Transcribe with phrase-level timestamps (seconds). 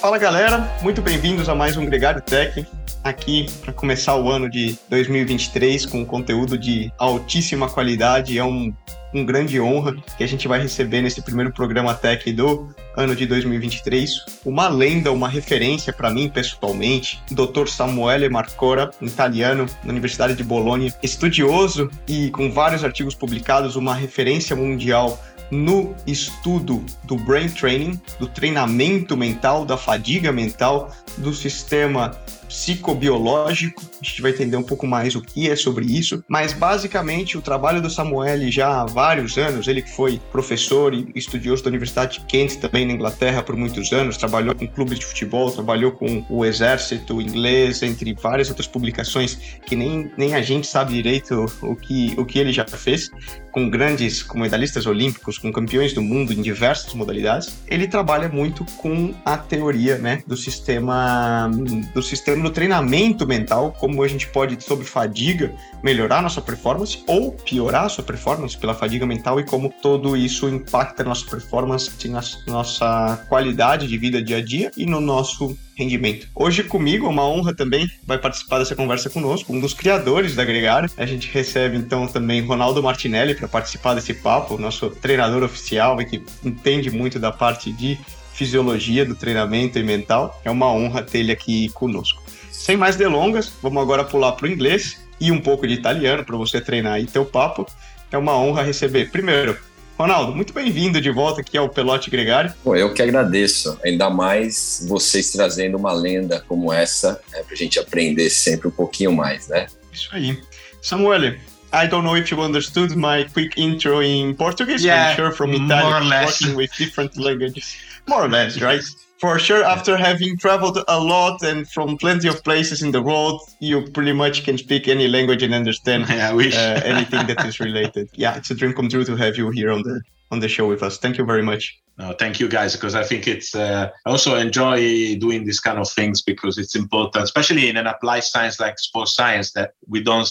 [0.00, 2.66] Fala galera, muito bem-vindos a mais um Gregário Tech,
[3.04, 8.38] aqui para começar o ano de 2023 com conteúdo de altíssima qualidade.
[8.38, 8.72] É um,
[9.12, 13.26] um grande honra que a gente vai receber nesse primeiro programa Tech do ano de
[13.26, 14.24] 2023.
[14.42, 17.66] Uma lenda, uma referência para mim pessoalmente, Dr.
[17.66, 24.56] Samuele Marcora, italiano, na Universidade de Bolonha, estudioso e com vários artigos publicados, uma referência
[24.56, 32.16] mundial no estudo do brain training, do treinamento mental, da fadiga mental, do sistema
[32.50, 33.80] psicobiológico.
[34.00, 36.22] A gente vai entender um pouco mais o que é sobre isso.
[36.28, 41.62] Mas basicamente o trabalho do Samuel já há vários anos, ele foi professor e estudioso
[41.62, 45.50] da Universidade de Kent também na Inglaterra por muitos anos, trabalhou com clubes de futebol,
[45.50, 50.94] trabalhou com o exército inglês, entre várias outras publicações que nem, nem a gente sabe
[50.94, 53.10] direito o que, o que ele já fez,
[53.52, 57.58] com grandes com medalhistas olímpicos, com campeões do mundo em diversas modalidades.
[57.68, 61.50] Ele trabalha muito com a teoria né, do sistema
[61.94, 67.32] do sistema no treinamento mental, como a gente pode, sobre fadiga, melhorar nossa performance ou
[67.32, 72.20] piorar a sua performance pela fadiga mental e como todo isso impacta nossa performance, na
[72.46, 76.28] nossa qualidade de vida dia a dia e no nosso rendimento.
[76.34, 80.90] Hoje comigo, uma honra também, vai participar dessa conversa conosco, um dos criadores da Gregário.
[80.96, 86.04] A gente recebe então também Ronaldo Martinelli para participar desse papo, nosso treinador oficial e
[86.04, 87.98] que entende muito da parte de
[88.40, 90.40] fisiologia do treinamento e mental.
[90.42, 92.22] É uma honra ter ele aqui conosco.
[92.50, 96.38] Sem mais delongas, vamos agora pular para o inglês e um pouco de italiano para
[96.38, 97.66] você treinar aí teu papo.
[98.10, 99.10] É uma honra receber.
[99.10, 99.58] Primeiro,
[99.98, 102.54] Ronaldo, muito bem-vindo de volta aqui ao Pelote Gregário.
[102.64, 107.56] Pô, eu que agradeço, ainda mais vocês trazendo uma lenda como essa, né, para a
[107.56, 109.66] gente aprender sempre um pouquinho mais, né?
[109.92, 110.40] Isso aí.
[110.80, 111.34] Samuel,
[111.74, 114.82] I don't know if you understood my quick intro in Portuguese.
[114.82, 117.89] Yeah, I'm sure from Italian, working with different languages.
[118.08, 118.82] More or less, right?
[119.18, 123.42] For sure, after having traveled a lot and from plenty of places in the world,
[123.60, 128.08] you pretty much can speak any language and understand yeah, uh, anything that is related.
[128.14, 130.00] Yeah, it's a dream come true to have you here on the
[130.30, 130.96] on the show with us.
[130.96, 131.78] Thank you very much.
[132.00, 133.54] No, thank you guys because I think it's.
[133.54, 137.86] Uh, I also enjoy doing these kind of things because it's important, especially in an
[137.86, 140.26] applied science like sports science, that we don't,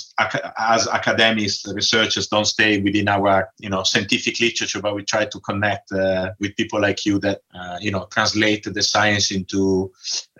[0.57, 5.39] as academics, researchers, don't stay within our you know scientific literature, but we try to
[5.41, 9.91] connect uh, with people like you that uh, you know translate the science into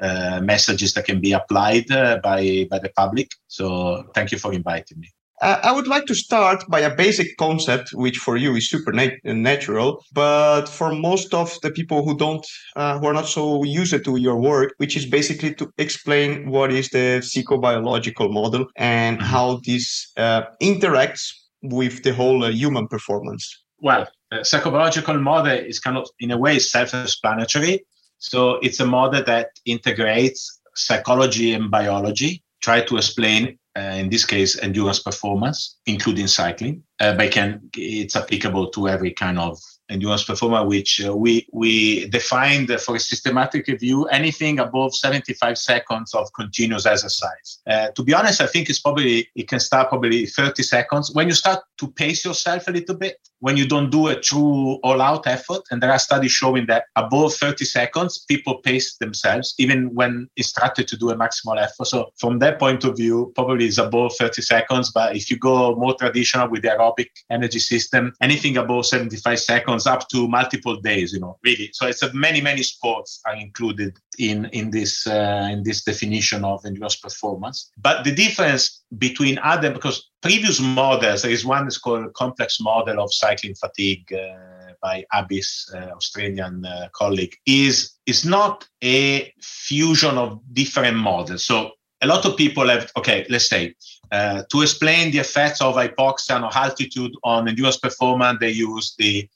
[0.01, 3.35] uh, messages that can be applied uh, by by the public.
[3.47, 5.12] So thank you for inviting me.
[5.41, 8.91] Uh, I would like to start by a basic concept, which for you is super
[9.23, 12.45] natural, but for most of the people who don't,
[12.75, 16.72] uh, who are not so used to your work, which is basically to explain what
[16.72, 19.27] is the psychobiological model and mm-hmm.
[19.27, 23.63] how this uh, interacts with the whole uh, human performance.
[23.79, 27.85] Well, the psychobiological model is kind of, in a way, self-explanatory.
[28.17, 34.25] So it's a model that integrates psychology and biology, try to explain uh, in this
[34.25, 36.84] case, endurance performance, including cycling.
[37.00, 39.59] Uh, but can, it's applicable to every kind of
[39.90, 46.13] endurance performer, which uh, we we defined for a systematic review anything above 75 seconds
[46.13, 47.59] of continuous exercise.
[47.68, 51.28] Uh, to be honest, I think it's probably it can start probably 30 seconds when
[51.28, 53.18] you start to pace yourself a little bit.
[53.39, 57.33] When you don't do a true all-out effort, and there are studies showing that above
[57.33, 61.85] 30 seconds, people pace themselves even when instructed to do a maximal effort.
[61.85, 64.91] So from that point of view, probably it's above 30 seconds.
[64.91, 69.88] But if you go more traditional with the aerobic energy system, anything above 75 seconds
[69.88, 73.97] up to multiple days you know really so it's a many many sports are included
[74.19, 79.72] in in this uh, in this definition of endurance performance but the difference between other
[79.72, 84.50] because previous models there is one is called complex model of cycling fatigue uh,
[84.81, 91.46] by Abbiss, uh, Australian uh, colleague, is is not a fusion of different models.
[91.46, 93.75] So a lot of people have okay let's say
[94.12, 99.30] uh, to explain the effects of hypoxia or altitude on endurance performance they use the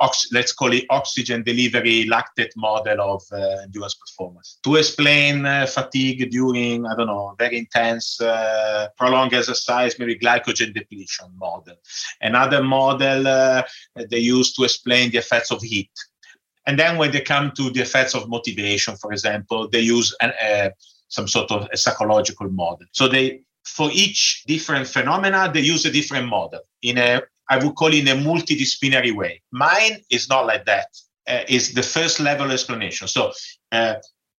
[0.00, 5.66] ox- let's call it oxygen delivery lactate model of uh, endurance performance to explain uh,
[5.66, 11.76] fatigue during I don't know very intense uh, prolonged exercise, maybe glycogen depletion model.
[12.20, 13.62] Another model uh,
[14.10, 15.90] they use to explain the effects of heat.
[16.66, 20.32] And then when they come to the effects of motivation, for example, they use an,
[20.42, 20.70] uh,
[21.08, 22.86] some sort of a psychological model.
[22.92, 27.74] So they for each different phenomena, they use a different model in a I would
[27.74, 29.42] call it in a multidisciplinary way.
[29.52, 30.88] Mine is not like that.
[31.26, 33.08] Uh, it's the first level explanation.
[33.08, 33.32] So
[33.72, 33.94] uh,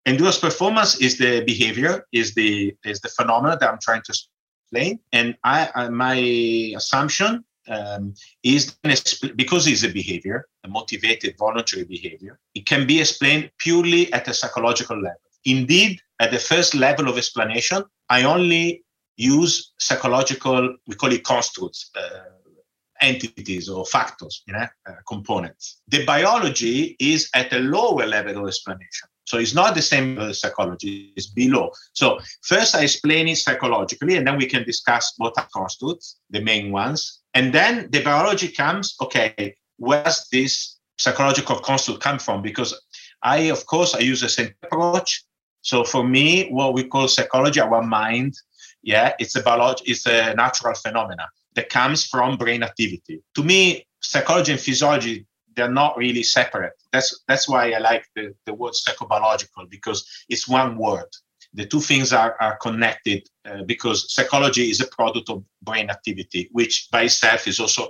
[0.06, 4.98] endurance performance is the behavior, is the is the phenomena that I'm trying to explain.
[5.12, 6.16] And I, I my
[6.76, 8.76] assumption um, is
[9.36, 14.34] because it's a behavior, a motivated voluntary behavior, it can be explained purely at a
[14.34, 15.20] psychological level.
[15.44, 18.84] Indeed, at the first level of explanation, I only
[19.16, 22.24] use psychological, we call it constructs, uh,
[23.04, 25.82] entities or factors, you know, uh, components.
[25.88, 29.08] The biology is at a lower level of explanation.
[29.26, 31.70] So it's not the same as psychology, it's below.
[31.92, 36.40] So first I explain it psychologically, and then we can discuss what are constructs, the
[36.40, 37.22] main ones.
[37.32, 42.42] And then the biology comes, okay, where's this psychological construct come from?
[42.42, 42.78] Because
[43.22, 45.24] I, of course, I use the same approach.
[45.62, 48.34] So for me, what we call psychology, our mind,
[48.82, 53.22] yeah, it's a biology, it's a natural phenomena that comes from brain activity.
[53.34, 56.72] To me, psychology and physiology they're not really separate.
[56.92, 61.08] That's that's why I like the, the word psychobiological because it's one word.
[61.56, 66.48] The two things are, are connected uh, because psychology is a product of brain activity,
[66.50, 67.88] which by itself is also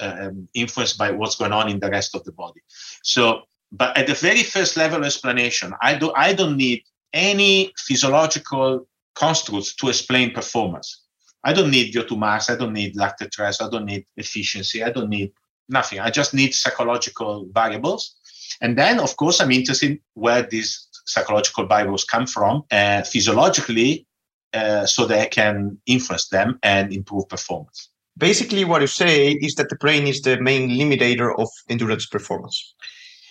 [0.00, 2.60] um, influenced by what's going on in the rest of the body.
[3.02, 6.82] So, but at the very first level of explanation, I do I don't need
[7.12, 11.05] any physiological constructs to explain performance.
[11.46, 12.50] I don't need VO2 max.
[12.50, 13.62] I don't need lactate stress.
[13.62, 14.82] I don't need efficiency.
[14.82, 15.30] I don't need
[15.68, 16.00] nothing.
[16.00, 18.16] I just need psychological variables.
[18.60, 24.06] And then, of course, I'm interested in where these psychological variables come from uh, physiologically
[24.54, 27.90] uh, so that I can influence them and improve performance.
[28.18, 32.74] Basically, what you say is that the brain is the main limiter of endurance performance.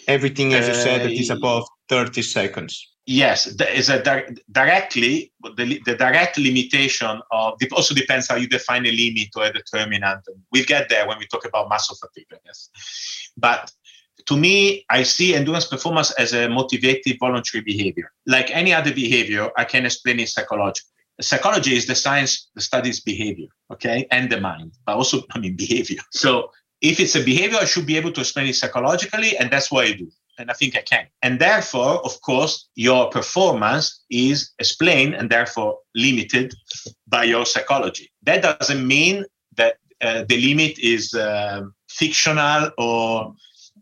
[0.08, 2.92] Everything, as you said, that is uh, above 30 seconds.
[3.08, 8.36] Yes there is a di- directly the, the direct limitation of it also depends how
[8.36, 10.22] you define a limit or a determinant.
[10.52, 12.70] We'll get there when we talk about muscle fatigue i guess.
[13.38, 13.72] But
[14.26, 18.12] to me i see endurance performance as a motivated voluntary behavior.
[18.26, 20.90] Like any other behavior i can explain it psychologically.
[21.22, 25.56] Psychology is the science that studies behavior okay and the mind but also i mean
[25.56, 26.02] behavior.
[26.10, 26.50] So
[26.82, 29.86] if it's a behavior i should be able to explain it psychologically and that's what
[29.86, 31.08] i do and I think I can.
[31.22, 36.54] And therefore, of course, your performance is explained and therefore limited
[37.08, 38.12] by your psychology.
[38.24, 39.26] That doesn't mean
[39.56, 43.34] that uh, the limit is uh, fictional or,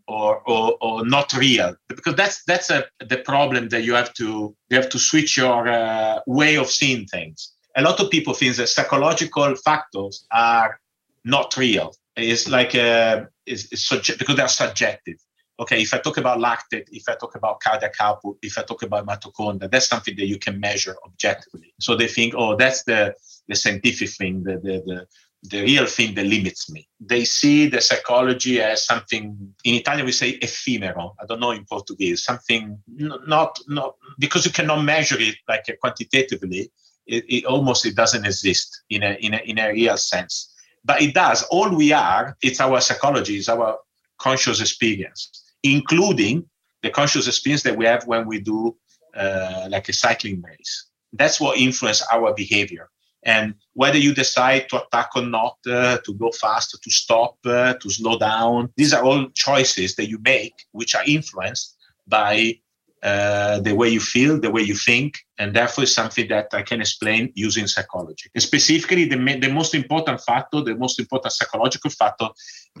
[0.06, 4.54] or, or or not real, because that's that's a, the problem that you have to
[4.68, 7.52] you have to switch your uh, way of seeing things.
[7.76, 10.78] A lot of people think that psychological factors are
[11.24, 11.94] not real.
[12.16, 15.16] It's like a, uh, it's, it's subject, because they're subjective
[15.60, 18.82] okay, if I talk about lactate, if I talk about cardiac output, if I talk
[18.82, 21.74] about mitochondria, that's something that you can measure objectively.
[21.80, 23.14] So they think, oh, that's the,
[23.48, 25.06] the scientific thing, the, the, the,
[25.44, 26.88] the real thing that limits me.
[27.00, 31.16] They see the psychology as something, in Italian we say ephemeral.
[31.20, 36.72] I don't know in Portuguese, something not, not because you cannot measure it like quantitatively.
[37.06, 40.53] It, it almost it doesn't exist in a, in a, in a real sense
[40.84, 41.42] but it does.
[41.44, 43.78] All we are, it's our psychology, it's our
[44.18, 46.44] conscious experience including
[46.82, 48.76] the conscious experience that we have when we do
[49.16, 50.86] uh, like a cycling race.
[51.12, 52.90] That's what influences our behavior.
[53.24, 57.72] And whether you decide to attack or not, uh, to go faster, to stop, uh,
[57.74, 61.74] to slow down, these are all choices that you make, which are influenced
[62.06, 62.58] by
[63.04, 66.80] uh, the way you feel, the way you think, and therefore something that I can
[66.80, 68.30] explain using psychology.
[68.34, 72.28] And specifically, the, the most important factor, the most important psychological factor,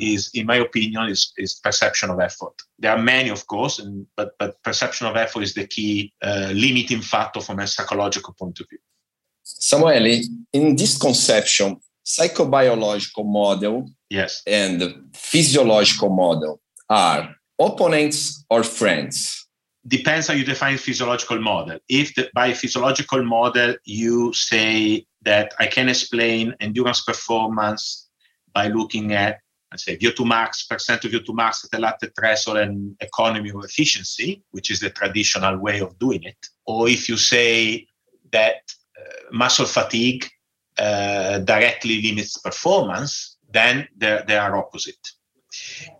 [0.00, 2.54] is, in my opinion, is, is perception of effort.
[2.78, 6.50] There are many, of course, and, but but perception of effort is the key uh,
[6.54, 8.78] limiting factor from a psychological point of view.
[9.44, 14.42] Samuele, in this conception, psychobiological model yes.
[14.46, 19.43] and physiological model are opponents or friends?
[19.86, 21.78] Depends how you define physiological model.
[21.88, 28.08] If the, by physiological model you say that I can explain endurance performance
[28.52, 32.58] by looking at, let's say, VO2 max, percent of VO2 max at a lactate threshold
[32.58, 37.16] and economy or efficiency, which is the traditional way of doing it, or if you
[37.16, 37.86] say
[38.32, 38.56] that
[38.98, 40.26] uh, muscle fatigue
[40.78, 44.98] uh, directly limits performance, then they are opposite.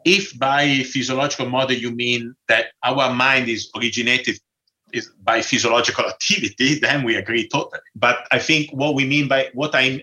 [0.04, 4.38] If by physiological model you mean that our mind is originated
[4.92, 7.80] is by physiological activity, then we agree totally.
[7.94, 10.02] But I think what we mean by what I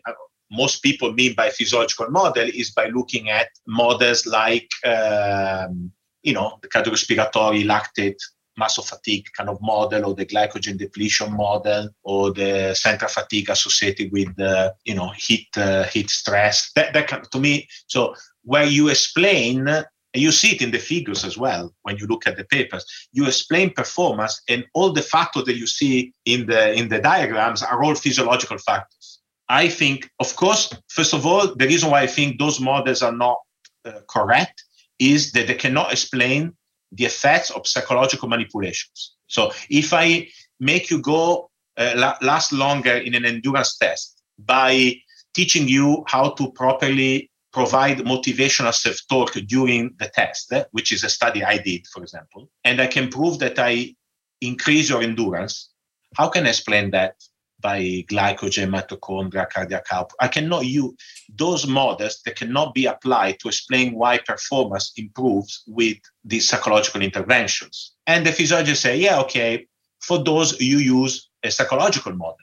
[0.52, 5.92] most people mean by physiological model is by looking at models like um,
[6.24, 8.18] you know the cardiorespiratory lactate
[8.58, 14.12] muscle fatigue kind of model or the glycogen depletion model or the central fatigue associated
[14.12, 18.14] with the you know heat uh, heat stress that, that kind of, to me so
[18.44, 19.68] where you explain
[20.14, 23.26] you see it in the figures as well when you look at the papers you
[23.26, 27.82] explain performance and all the factors that you see in the in the diagrams are
[27.84, 29.22] all physiological factors
[29.52, 33.12] I think, of course, first of all, the reason why I think those models are
[33.12, 33.38] not
[33.84, 34.64] uh, correct
[34.98, 36.54] is that they cannot explain
[36.94, 39.16] the effects of psychological manipulations.
[39.28, 40.30] So if I
[40.62, 44.96] make you go uh, last longer in an endurance test by
[45.34, 51.10] teaching you how to properly provide motivational self-talk during the test, eh, which is a
[51.10, 53.96] study I did, for example, and I can prove that I
[54.42, 55.70] increase your endurance,
[56.18, 57.16] how can I explain that
[57.62, 60.18] by glycogen, mitochondria, cardiac output?
[60.20, 60.94] I cannot use
[61.30, 67.94] those models that cannot be applied to explain why performance improves with these psychological interventions.
[68.08, 69.68] And the physiologists say, yeah, okay,
[70.02, 72.38] for those you use a psychological model.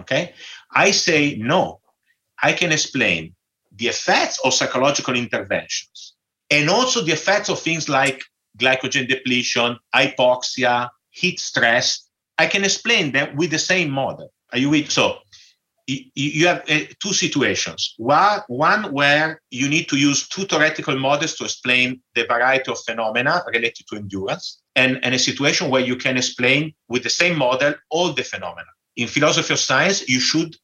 [0.00, 0.34] Okay.
[0.72, 1.80] I say no.
[2.42, 3.34] I can explain
[3.76, 6.14] the effects of psychological interventions
[6.50, 8.22] and also the effects of things like
[8.58, 12.08] glycogen depletion, hypoxia, heat stress.
[12.38, 14.32] I can explain them with the same model.
[14.52, 14.90] Are you with?
[14.90, 15.18] So
[15.86, 17.94] you have uh, two situations.
[17.98, 23.42] One, where you need to use two theoretical models to explain the variety of phenomena
[23.52, 27.74] related to endurance, and, and a situation where you can explain with the same model
[27.90, 28.68] all the phenomena.
[28.96, 30.56] In philosophy of science, you should,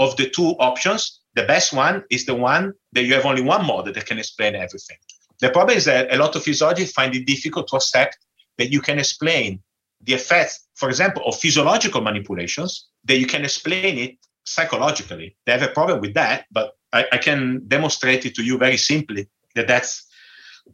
[0.00, 2.64] of the two options, the best one is the one
[2.94, 4.98] that you have only one model that can explain everything.
[5.40, 8.18] The problem is that a lot of physiologists find it difficult to accept
[8.58, 9.62] that you can explain
[10.06, 15.36] the effects, for example, of physiological manipulations, that you can explain it psychologically.
[15.44, 18.76] They have a problem with that, but I, I can demonstrate it to you very
[18.76, 20.06] simply that that's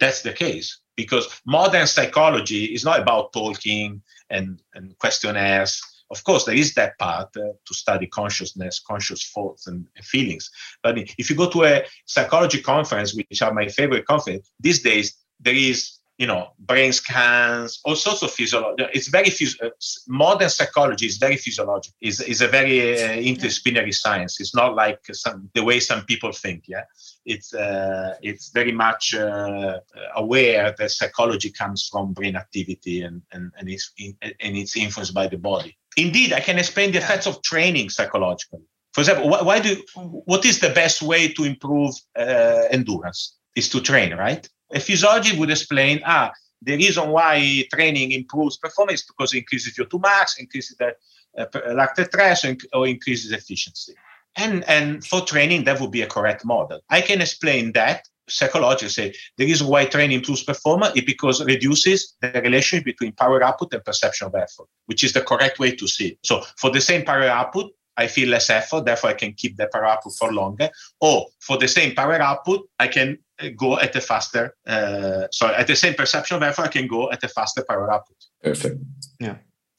[0.00, 5.80] that's the case because modern psychology is not about talking and, and questionnaires.
[6.11, 10.50] Of course, there is that part uh, to study consciousness, conscious thoughts, and, and, feelings.
[10.82, 15.16] But if you go to a psychology conference, which are my favorite conference these days,
[15.40, 18.85] there is you know, brain scans, all sorts of physiology.
[18.92, 19.71] It's very phys- uh,
[20.06, 21.97] modern psychology is very physiological.
[22.00, 24.40] is is a very uh, interdisciplinary science.
[24.40, 26.64] It's not like some the way some people think.
[26.68, 26.85] Yeah,
[27.25, 29.80] it's uh, it's very much uh,
[30.14, 35.14] aware that psychology comes from brain activity and and and it's in, and it's influenced
[35.14, 35.76] by the body.
[35.97, 38.62] Indeed, I can explain the effects of training psychologically.
[38.92, 39.83] For example, why, why do
[40.26, 43.37] what is the best way to improve uh, endurance?
[43.56, 44.49] Is to train, right?
[44.75, 49.87] A physiology would explain, ah, the reason why training improves performance because it increases your
[49.87, 50.95] 2 max, increases the
[51.38, 53.95] uh, lactate threshold, or increases efficiency.
[54.37, 56.81] And, and for training, that would be a correct model.
[56.90, 61.47] I can explain that psychologically say the reason why training improves performance is because it
[61.47, 65.75] reduces the relationship between power output and perception of effort, which is the correct way
[65.75, 66.19] to see it.
[66.23, 69.69] So for the same power output, I feel less effort, therefore I can keep the
[69.73, 70.71] power output for longer.
[71.00, 73.19] Or for the same power output, I can
[73.57, 77.11] go at a faster, uh, sorry, at the same perception of effort, I can go
[77.11, 78.17] at a faster power output.
[78.43, 78.76] Perfect.
[79.21, 79.37] Yeah.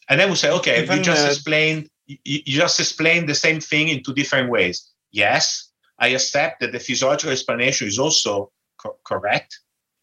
[0.10, 3.36] And then we say, okay, Even, you just uh, explained, you, you just explained the
[3.36, 4.92] same thing in two different ways.
[5.12, 9.58] Yes, I accept that the physiological explanation is also co- correct.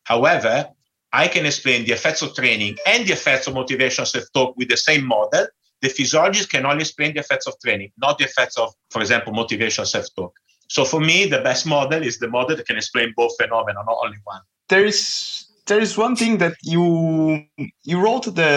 [0.04, 0.68] However,
[1.12, 4.76] I can explain the effects of training and the effects of motivational self-talk with the
[4.78, 5.46] same model.
[5.82, 9.32] The physiologist can only explain the effects of training, not the effects of, for example,
[9.32, 10.32] motivational self-talk.
[10.72, 13.98] So for me, the best model is the model that can explain both phenomena, not
[14.02, 14.40] only one.
[14.70, 17.44] There is there is one thing that you
[17.82, 18.52] you wrote the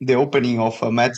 [0.00, 1.14] the opening of uh, Matt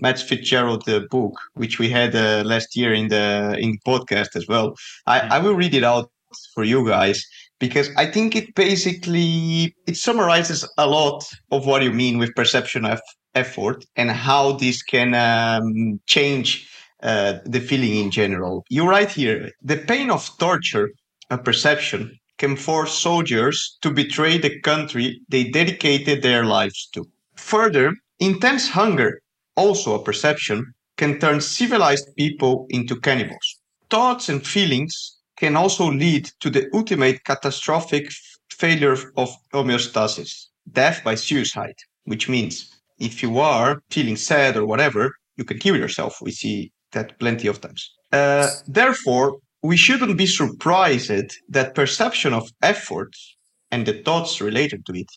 [0.00, 4.34] Matt Fitzgerald the book, which we had uh, last year in the in the podcast
[4.34, 4.76] as well.
[5.06, 5.32] I, mm-hmm.
[5.34, 6.10] I will read it out
[6.54, 7.22] for you guys
[7.58, 12.86] because I think it basically it summarizes a lot of what you mean with perception
[12.86, 12.98] of
[13.34, 16.66] effort and how this can um, change
[17.04, 18.64] uh, the feeling in general.
[18.70, 20.90] You write here the pain of torture,
[21.30, 27.04] a perception, can force soldiers to betray the country they dedicated their lives to.
[27.36, 29.20] Further, intense hunger,
[29.56, 33.58] also a perception, can turn civilized people into cannibals.
[33.90, 38.10] Thoughts and feelings can also lead to the ultimate catastrophic
[38.50, 45.12] failure of homeostasis, death by suicide, which means if you are feeling sad or whatever,
[45.36, 46.18] you can kill yourself.
[46.22, 47.90] We see that plenty of times.
[48.12, 51.10] Uh, therefore, we shouldn't be surprised
[51.48, 53.12] that perception of effort
[53.70, 55.10] and the thoughts related to it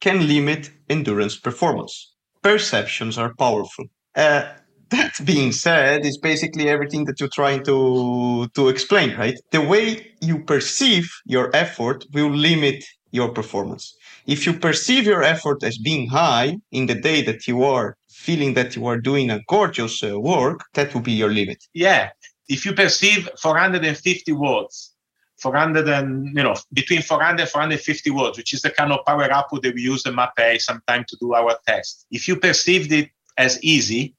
[0.00, 1.94] can limit endurance performance.
[2.42, 3.84] Perceptions are powerful.
[4.14, 4.44] Uh,
[4.90, 9.36] that being said, is basically everything that you're trying to to explain, right?
[9.52, 9.84] The way
[10.20, 13.94] you perceive your effort will limit your performance.
[14.26, 18.54] If you perceive your effort as being high in the day that you are feeling
[18.54, 21.64] that you are doing a gorgeous uh, work, that would be your limit.
[21.72, 22.10] Yeah.
[22.48, 24.94] If you perceive 450 watts,
[25.38, 29.30] 400 and, you know, between 400 and 450 watts, which is the kind of power
[29.32, 32.06] output that we use in MAPE sometimes to do our test.
[32.10, 33.08] If you perceived it
[33.38, 34.14] as easy,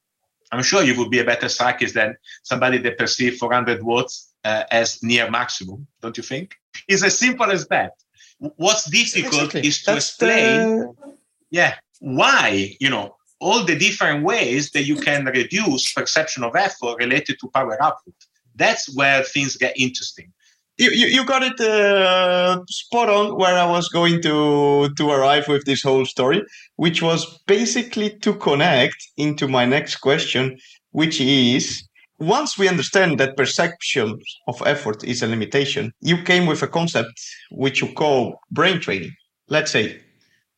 [0.52, 4.64] I'm sure you would be a better cyclist than somebody that perceives 400 watts uh,
[4.72, 6.56] as near maximum, don't you think?
[6.88, 7.92] It's as simple as that.
[8.40, 9.68] What's difficult exactly.
[9.68, 11.18] is to That's explain, the...
[11.52, 16.96] yeah, why, you know, all the different ways that you can reduce perception of effort
[17.00, 18.14] related to power output.
[18.56, 20.32] That's where things get interesting.
[20.78, 25.48] You, you, you got it uh, spot on where I was going to to arrive
[25.48, 26.42] with this whole story,
[26.78, 30.58] which was basically to connect into my next question,
[30.92, 31.84] which is
[32.22, 37.14] once we understand that perception of effort is a limitation, you came with a concept
[37.50, 39.14] which you call brain training.
[39.50, 40.00] Let's say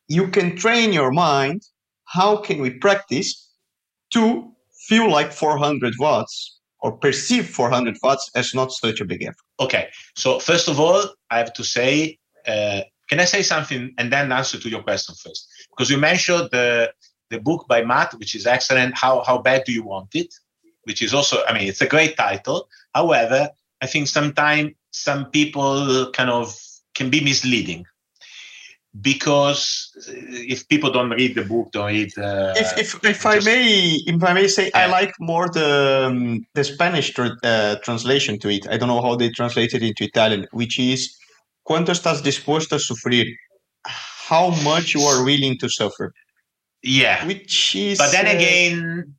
[0.08, 1.62] you can train your mind.
[2.14, 3.30] How can we practice
[4.14, 4.52] to
[4.88, 9.48] feel like 400 watts or perceive 400 watts as not such a big effort?
[9.60, 9.90] Okay.
[10.16, 11.02] So, first of all,
[11.32, 15.16] I have to say, uh, can I say something and then answer to your question
[15.16, 15.48] first?
[15.72, 16.94] Because you mentioned the,
[17.30, 18.96] the book by Matt, which is excellent.
[18.96, 20.34] How, how bad do you want it?
[20.84, 22.68] which is also, I mean, it's a great title.
[22.94, 23.50] However,
[23.82, 26.56] I think sometimes some people kind of
[26.94, 27.86] can be misleading
[29.02, 32.18] because if people don't read the book, don't read.
[32.18, 34.82] Uh, if if, if I may, if I may say, yeah.
[34.82, 38.68] I like more the um, the Spanish tr- uh, translation to it.
[38.70, 41.16] I don't know how they translate it into Italian, which is
[41.68, 43.26] "Cuánto estás dispuesto a sufrir?"
[43.86, 46.14] How much you are willing to suffer.
[46.84, 47.26] Yeah.
[47.26, 47.98] Which is.
[47.98, 49.14] But then uh, again,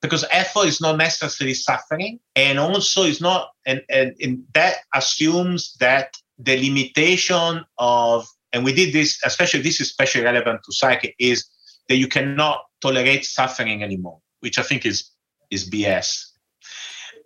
[0.00, 5.74] because effort is not necessarily suffering, and also it's not, and, and, and that assumes
[5.80, 11.14] that the limitation of, and we did this, especially this is especially relevant to psyche,
[11.18, 11.48] is
[11.88, 15.10] that you cannot tolerate suffering anymore, which I think is
[15.50, 16.24] is BS.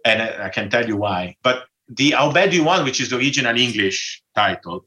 [0.05, 1.37] And I, I can tell you why.
[1.43, 4.85] But the How Bad You Want, which is the original English title,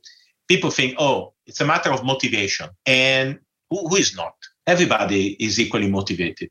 [0.48, 2.70] people think, oh, it's a matter of motivation.
[2.86, 3.40] And
[3.70, 4.34] who, who is not?
[4.68, 6.50] Everybody is equally motivated.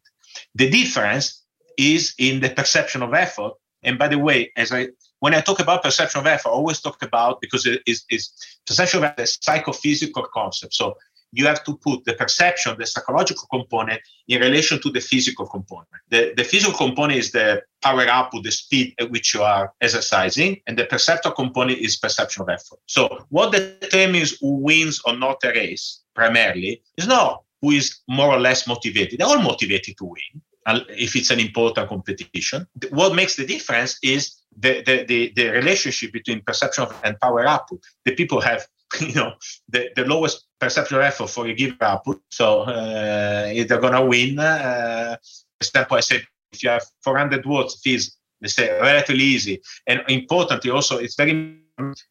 [0.55, 1.43] The difference
[1.76, 3.55] is in the perception of effort.
[3.83, 4.88] And by the way, as I
[5.25, 8.31] when I talk about perception of effort, I always talk about because it is, is
[8.66, 10.75] perception of effort is a psychophysical concept.
[10.75, 10.99] So
[11.33, 15.88] you have to put the perception, the psychological component, in relation to the physical component.
[16.11, 20.61] The, the physical component is the power output, the speed at which you are exercising,
[20.66, 22.81] and the perceptual component is perception of effort.
[22.85, 28.29] So what determines who wins or not a race primarily is not who is more
[28.29, 29.18] or less motivated.
[29.18, 32.66] They're all motivated to win if it's an important competition.
[32.90, 37.83] What makes the difference is the, the, the, the relationship between perception and power output.
[38.05, 38.66] The people have
[39.00, 39.33] you know
[39.68, 42.20] the, the lowest perceptual effort for a given output.
[42.31, 45.16] So uh, they're gonna win, uh,
[45.61, 46.22] example I said
[46.53, 49.61] if you have 400 watts, it is they say relatively easy.
[49.87, 51.61] And importantly, also it's very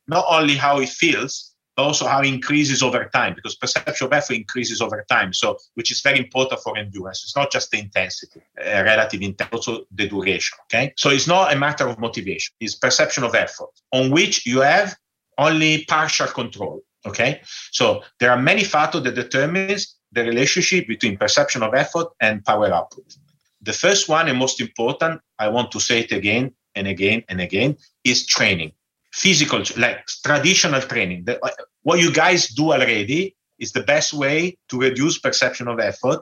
[0.08, 4.34] not only how it feels, also how it increases over time because perception of effort
[4.34, 5.34] increases over time.
[5.34, 7.24] So, which is very important for endurance.
[7.24, 10.58] It's not just the intensity, uh, relative intensity, also the duration.
[10.66, 10.94] Okay.
[10.98, 12.54] So it's not a matter of motivation.
[12.60, 14.96] It's perception of effort on which you have
[15.38, 16.82] only partial control.
[17.06, 17.42] Okay.
[17.72, 22.72] So there are many factors that determines the relationship between perception of effort and power
[22.72, 23.18] output.
[23.62, 27.42] The first one and most important, I want to say it again and again and
[27.42, 28.74] again, is training
[29.14, 31.24] physical, like traditional training.
[31.26, 31.40] The,
[31.84, 36.22] what you guys do already is the best way to reduce perception of effort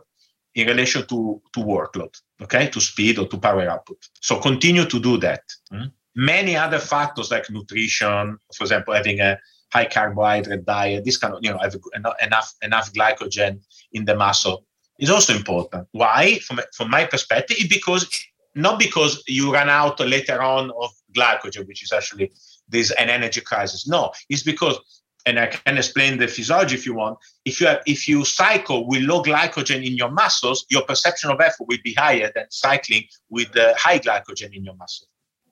[0.54, 3.98] in relation to, to workload, okay, to speed or to power output.
[4.20, 5.44] So continue to do that.
[5.72, 5.88] Mm-hmm.
[6.16, 9.40] Many other factors like nutrition, for example, having a
[9.72, 11.74] high carbohydrate diet, this kind of, you know, have
[12.22, 13.62] enough enough glycogen
[13.94, 14.66] in the muscle
[15.00, 15.88] is also important.
[15.94, 16.40] Why?
[16.40, 18.10] From, from my perspective, because
[18.54, 22.34] not because you run out later on of glycogen, which is actually
[22.72, 23.88] there's an energy crisis.
[23.88, 24.80] No, it's because,
[25.26, 27.20] and I can explain the physiology if you want.
[27.46, 31.40] If you have, if you cycle with low glycogen in your muscles, your perception of
[31.40, 35.08] effort will be higher than cycling with the high glycogen in your muscle.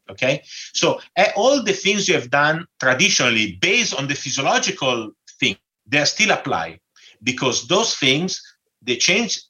[0.10, 0.42] Okay,
[0.74, 5.56] so uh, all the things you have done traditionally based on the physiological thing,
[5.86, 6.80] they still apply
[7.22, 8.42] because those things
[8.82, 9.42] they change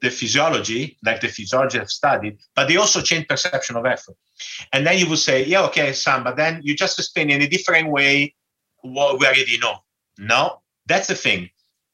[0.00, 4.16] the physiology, like the physiology have studied, but they also change perception of effort.
[4.72, 7.48] And then you would say, yeah, okay, Sam, but then you just explain in a
[7.48, 8.34] different way
[8.82, 9.76] what we already know.
[10.18, 11.50] No, that's the thing.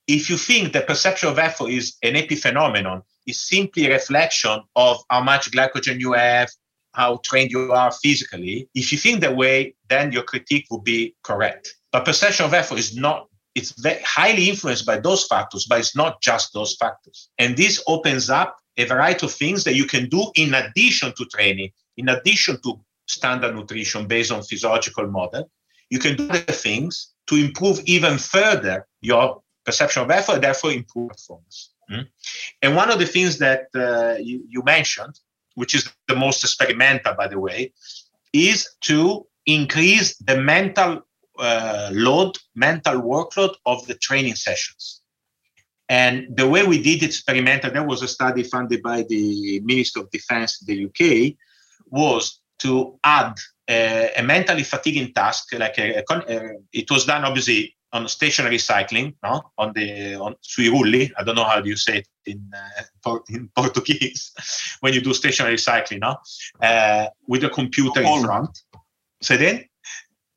[0.06, 4.98] If you think the perception of effort is an epiphenomenon, it's simply a reflection of
[5.08, 6.50] how much glycogen you have,
[6.92, 8.68] how trained you are physically.
[8.74, 11.74] If you think that way, then your critique would be correct.
[11.90, 15.96] But perception of effort is not it's very highly influenced by those factors, but it's
[15.96, 17.30] not just those factors.
[17.38, 21.24] And this opens up a variety of things that you can do in addition to
[21.26, 25.50] training, in addition to standard nutrition based on physiological model.
[25.90, 31.10] You can do other things to improve even further your perception of effort, therefore improve
[31.10, 31.70] performance.
[31.90, 32.02] Mm-hmm.
[32.62, 35.18] And one of the things that uh, you, you, mentioned
[35.54, 37.72] which is the most experimental, by the way,
[38.32, 41.02] is to increase the mental
[41.38, 45.02] uh, load, mental workload of the training sessions.
[45.88, 50.10] And the way we did experimental, there was a study funded by the Ministry of
[50.10, 51.34] Defense in the UK,
[51.90, 53.34] was to add
[53.68, 59.14] a, a mentally fatiguing task, like a, a, it was done obviously on stationary cycling,
[59.22, 59.42] no?
[59.56, 61.12] on the on sui rulli.
[61.16, 62.50] I don't know how do you say it in
[63.06, 64.32] uh, in Portuguese
[64.80, 66.16] when you do stationary cycling, no?
[66.60, 68.58] Uh, with a computer in front.
[69.22, 69.64] Say then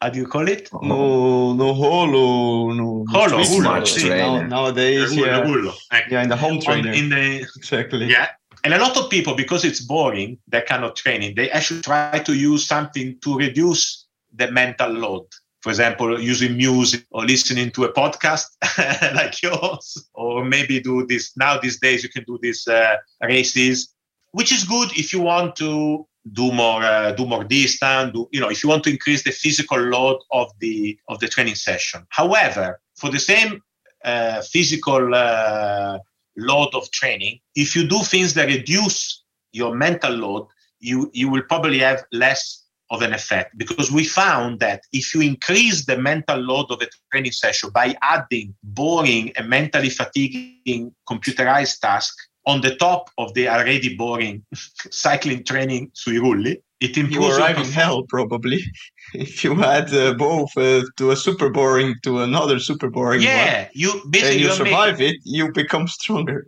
[0.01, 0.69] how do you call it?
[0.81, 3.05] No, no holo, no.
[3.09, 3.85] Holo, holo.
[3.85, 5.73] See, now, nowadays, yeah, holo.
[6.09, 6.91] yeah, in the home trainer.
[6.91, 8.05] In the exactly.
[8.05, 8.29] Yeah,
[8.63, 11.35] and a lot of people, because it's boring, they cannot train it.
[11.35, 15.25] They actually try to use something to reduce the mental load.
[15.61, 18.45] For example, using music or listening to a podcast
[19.15, 21.35] like yours, or maybe do this.
[21.35, 23.93] Now these days, you can do these uh, races,
[24.31, 28.39] which is good if you want to do more uh, do more distance do you
[28.39, 32.05] know if you want to increase the physical load of the of the training session.
[32.09, 33.61] However for the same
[34.03, 35.99] uh, physical uh,
[36.37, 40.47] load of training if you do things that reduce your mental load
[40.79, 43.57] you you will probably have less of an effect.
[43.57, 47.95] Because we found that if you increase the mental load of a training session by
[48.01, 54.43] adding boring and mentally fatiguing computerized tasks on the top of the already boring
[54.91, 56.55] cycling training sui rulli.
[56.79, 57.27] It improves.
[57.27, 58.59] You arrive in hell probably
[59.13, 63.63] if you add uh, both uh, to a super boring to another super boring yeah,
[63.63, 63.69] one.
[63.73, 66.47] you basically and you survive making, it, you become stronger.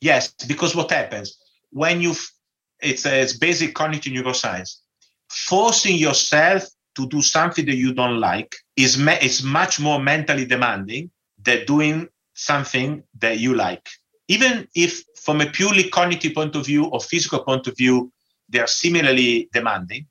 [0.00, 1.36] Yes, because what happens
[1.70, 2.14] when you
[2.80, 4.76] it's a, it's basic cognitive neuroscience.
[5.28, 6.62] Forcing yourself
[6.94, 11.10] to do something that you don't like is me- is much more mentally demanding
[11.42, 13.88] than doing something that you like
[14.28, 18.12] even if from a purely cognitive point of view or physical point of view,
[18.48, 20.06] they are similarly demanding.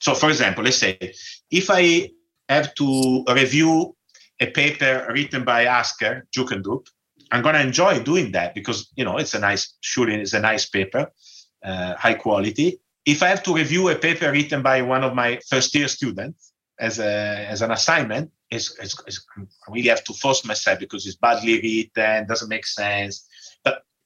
[0.00, 1.12] So, for example, let's say
[1.50, 2.10] if I
[2.48, 3.94] have to review
[4.40, 6.86] a paper written by Asker Jeukendrup,
[7.30, 10.40] I'm going to enjoy doing that because you know it's a nice, surely it's a
[10.40, 11.12] nice paper,
[11.62, 12.80] uh, high quality.
[13.04, 16.52] If I have to review a paper written by one of my first year students
[16.80, 21.06] as a as an assignment, it's, it's, it's, I really have to force myself because
[21.06, 23.28] it's badly written, doesn't make sense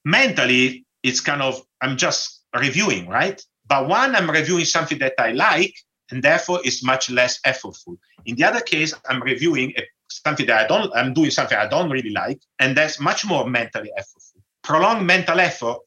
[0.04, 3.40] mentally it's kind of i'm just reviewing right?
[3.66, 5.74] But one i'm reviewing something that i like
[6.10, 7.98] and therefore it's much less effortful.
[8.26, 11.66] In the other case i'm reviewing a, something that i don't i'm doing something i
[11.66, 14.40] don't really like and that's much more mentally effortful.
[14.62, 15.78] Prolonged mental effort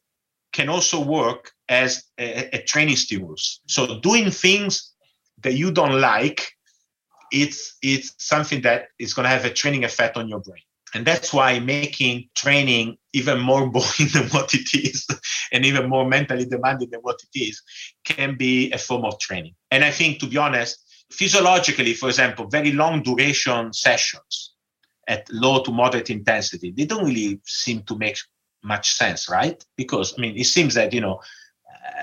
[0.52, 3.60] can also work as a, a training stimulus.
[3.66, 4.92] So doing things
[5.42, 6.52] that you don't like
[7.32, 10.62] it's it's something that is going to have a training effect on your brain
[10.94, 15.06] and that's why making training even more boring than what it is
[15.52, 17.62] and even more mentally demanding than what it is
[18.04, 19.54] can be a form of training.
[19.70, 20.78] And I think, to be honest,
[21.10, 24.54] physiologically, for example, very long duration sessions
[25.08, 28.18] at low to moderate intensity, they don't really seem to make
[28.62, 29.64] much sense, right?
[29.76, 31.20] Because, I mean, it seems that, you know,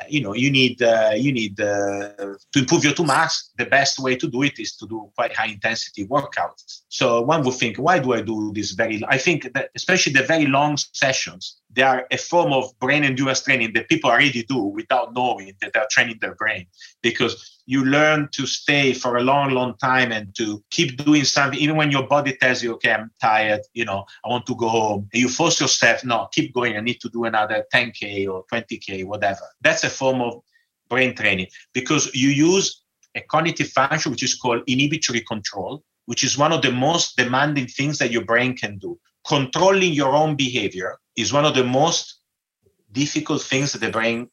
[0.09, 2.09] you know you need uh, you need uh,
[2.51, 5.35] to improve your two mass the best way to do it is to do quite
[5.35, 6.81] high intensity workouts.
[6.89, 10.23] So one would think why do i do this very i think that especially the
[10.23, 14.57] very long sessions they are a form of brain endurance training that people already do
[14.57, 16.65] without knowing that they're training their brain.
[17.01, 21.59] Because you learn to stay for a long, long time and to keep doing something,
[21.59, 24.69] even when your body tells you, okay, I'm tired, you know, I want to go
[24.69, 25.07] home.
[25.13, 26.75] And you force yourself, no, keep going.
[26.75, 29.41] I need to do another 10K or 20K, whatever.
[29.61, 30.41] That's a form of
[30.89, 32.81] brain training because you use
[33.13, 37.67] a cognitive function, which is called inhibitory control, which is one of the most demanding
[37.67, 38.99] things that your brain can do.
[39.27, 42.21] Controlling your own behavior is one of the most
[42.91, 44.27] difficult things that the brain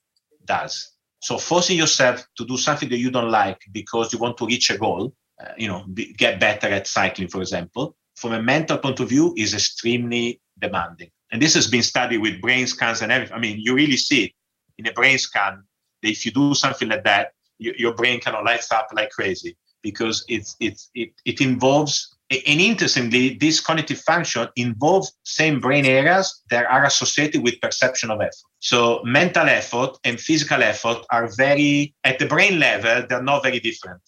[0.46, 4.46] does so forcing yourself to do something that you don't like because you want to
[4.46, 8.42] reach a goal, uh, you know, be, get better at cycling, for example, from a
[8.42, 11.10] mental point of view, is extremely demanding.
[11.32, 13.36] And this has been studied with brain scans and everything.
[13.36, 14.32] I mean, you really see it
[14.78, 15.64] in a brain scan
[16.02, 19.10] that if you do something like that, you, your brain kind of lights up like
[19.10, 25.84] crazy because it's it's it, it involves and interestingly, this cognitive function involves same brain
[25.84, 28.50] areas that are associated with perception of effort.
[28.58, 33.60] So mental effort and physical effort are very, at the brain level, they're not very
[33.60, 34.02] different.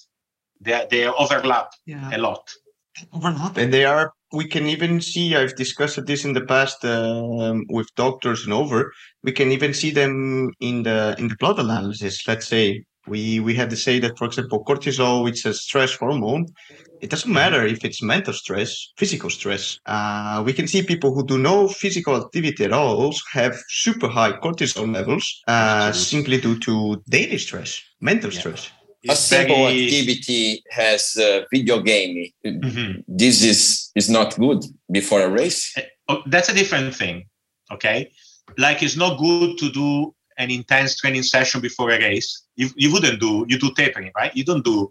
[0.61, 2.11] They, they overlap yeah.
[2.13, 2.51] a lot.
[3.13, 3.57] Overlap.
[3.57, 7.87] And they are, we can even see, I've discussed this in the past um, with
[7.95, 12.27] doctors and over, we can even see them in the in the blood analysis.
[12.27, 16.47] Let's say We we have to say that, for example, cortisol, it's a stress hormone.
[17.01, 19.79] It doesn't matter if it's mental stress, physical stress.
[19.87, 24.33] Uh, we can see people who do no physical activity at all have super high
[24.33, 28.41] cortisol levels uh, simply due to daily stress, mental yeah.
[28.41, 28.71] stress.
[29.09, 32.31] a simple activity has uh, video game.
[32.45, 33.01] Mm-hmm.
[33.07, 35.73] This is is not good before a race.
[35.77, 37.27] Eh, oh, that's a different thing.
[37.71, 38.11] Okay,
[38.57, 42.45] like it's not good to do an intense training session before a race.
[42.57, 44.35] You, you wouldn't do you do tapering, right?
[44.35, 44.91] You don't do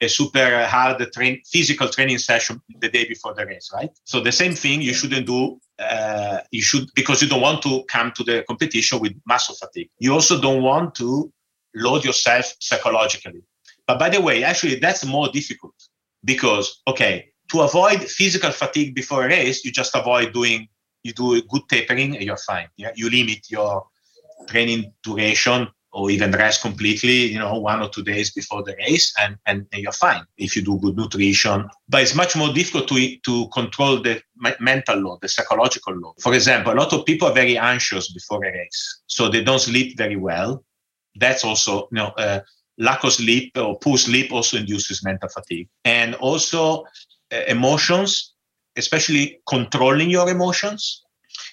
[0.00, 3.90] a super hard train physical training session the day before the race, right?
[4.04, 5.58] So the same thing you shouldn't do.
[5.78, 9.90] Uh, you should because you don't want to come to the competition with muscle fatigue.
[9.98, 11.32] You also don't want to
[11.74, 13.42] load yourself psychologically.
[13.86, 15.74] But by the way, actually, that's more difficult
[16.24, 20.68] because, okay, to avoid physical fatigue before a race, you just avoid doing,
[21.02, 22.68] you do a good tapering and you're fine.
[22.76, 22.90] Yeah?
[22.94, 23.86] You limit your
[24.46, 29.12] training duration or even rest completely, you know, one or two days before the race,
[29.18, 31.66] and, and, and, you're fine if you do good nutrition.
[31.88, 34.20] But it's much more difficult to, to control the
[34.60, 36.14] mental load, the psychological load.
[36.20, 39.60] For example, a lot of people are very anxious before a race, so they don't
[39.60, 40.62] sleep very well.
[41.16, 42.40] That's also, you know, uh,
[42.76, 45.68] lack of sleep or poor sleep also induces mental fatigue.
[45.84, 46.84] And also
[47.32, 48.34] uh, emotions,
[48.76, 51.02] especially controlling your emotions,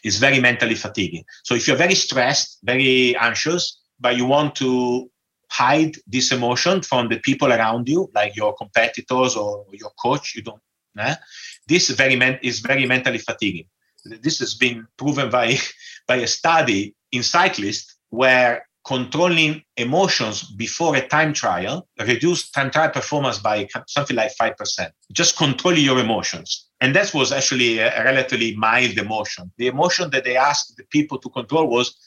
[0.04, 1.24] is very mentally fatiguing.
[1.44, 5.10] So if you're very stressed, very anxious, but you want to
[5.50, 10.42] hide this emotion from the people around you, like your competitors or your coach, you
[10.42, 10.62] don't.
[10.98, 11.16] Eh?
[11.68, 13.68] This very men- is very mentally fatiguing.
[14.06, 15.58] This has been proven by
[16.08, 22.90] by a study in cyclists where controlling emotions before a time trial reduced time trial
[22.90, 24.90] performance by something like 5%.
[25.12, 26.70] Just controlling your emotions.
[26.82, 29.52] And that was actually a relatively mild emotion.
[29.58, 31.98] The emotion that they asked the people to control was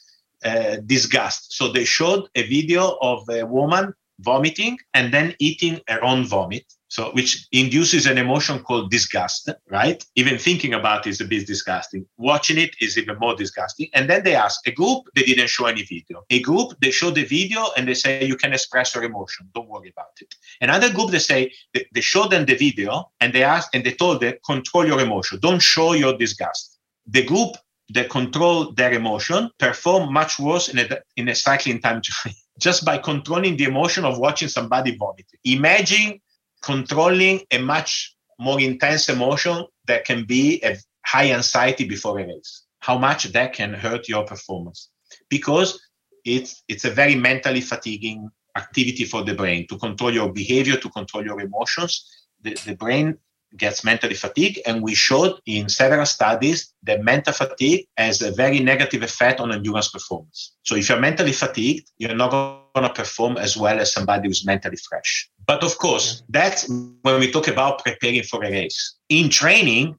[0.45, 1.53] uh, disgust.
[1.53, 6.65] So they showed a video of a woman vomiting and then eating her own vomit
[6.89, 10.03] so which induces an emotion called disgust right?
[10.15, 12.05] Even thinking about it is a bit disgusting.
[12.17, 13.87] Watching it is even more disgusting.
[13.93, 16.23] And then they ask a group they didn't show any video.
[16.31, 19.49] A group they show the video and they say you can express your emotion.
[19.53, 20.33] Don't worry about it.
[20.61, 23.91] Another group they say they, they show them the video and they ask and they
[23.91, 25.39] told them control your emotion.
[25.39, 26.79] Don't show your disgust.
[27.07, 27.55] The group
[27.93, 32.01] that control their emotion perform much worse in a, in a cycling time
[32.59, 35.25] just by controlling the emotion of watching somebody vomit.
[35.43, 36.19] Imagine
[36.61, 42.65] controlling a much more intense emotion that can be a high anxiety before a race.
[42.79, 44.89] How much that can hurt your performance
[45.29, 45.79] because
[46.25, 50.89] it's it's a very mentally fatiguing activity for the brain to control your behavior, to
[50.89, 52.05] control your emotions.
[52.41, 53.17] The, the brain
[53.57, 54.59] gets mentally fatigued.
[54.65, 59.51] And we showed in several studies that mental fatigue has a very negative effect on
[59.51, 60.53] endurance performance.
[60.63, 64.45] So if you're mentally fatigued, you're not going to perform as well as somebody who's
[64.45, 65.29] mentally fresh.
[65.45, 68.95] But of course, that's when we talk about preparing for a race.
[69.09, 69.95] In training,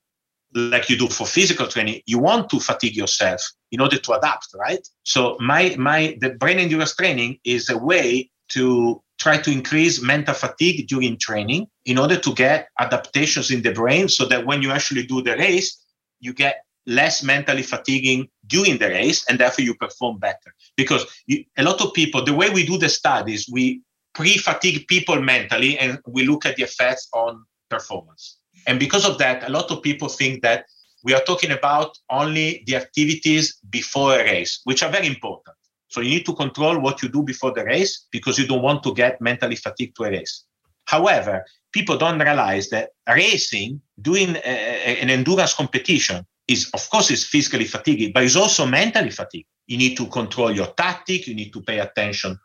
[0.55, 4.49] like you do for physical training, you want to fatigue yourself in order to adapt,
[4.55, 4.87] right?
[5.05, 10.35] So my my the brain endurance training is a way to try to increase mental
[10.35, 14.71] fatigue during training in order to get adaptations in the brain so that when you
[14.71, 15.85] actually do the race,
[16.21, 20.55] you get less mentally fatiguing during the race and therefore you perform better.
[20.77, 23.83] Because you, a lot of people, the way we do the studies, we
[24.15, 28.39] pre fatigue people mentally and we look at the effects on performance.
[28.67, 30.65] And because of that, a lot of people think that
[31.05, 35.57] we are talking about only the activities before a race, which are very important.
[35.91, 38.83] So you need to control what you do before the race because you don't want
[38.85, 40.45] to get mentally fatigued to a race.
[40.85, 47.25] However, people don't realize that racing, doing a, an endurance competition, is of course is
[47.25, 49.47] physically fatiguing, but it's also mentally fatiguing.
[49.67, 51.27] You need to control your tactic.
[51.27, 52.39] You need to pay attention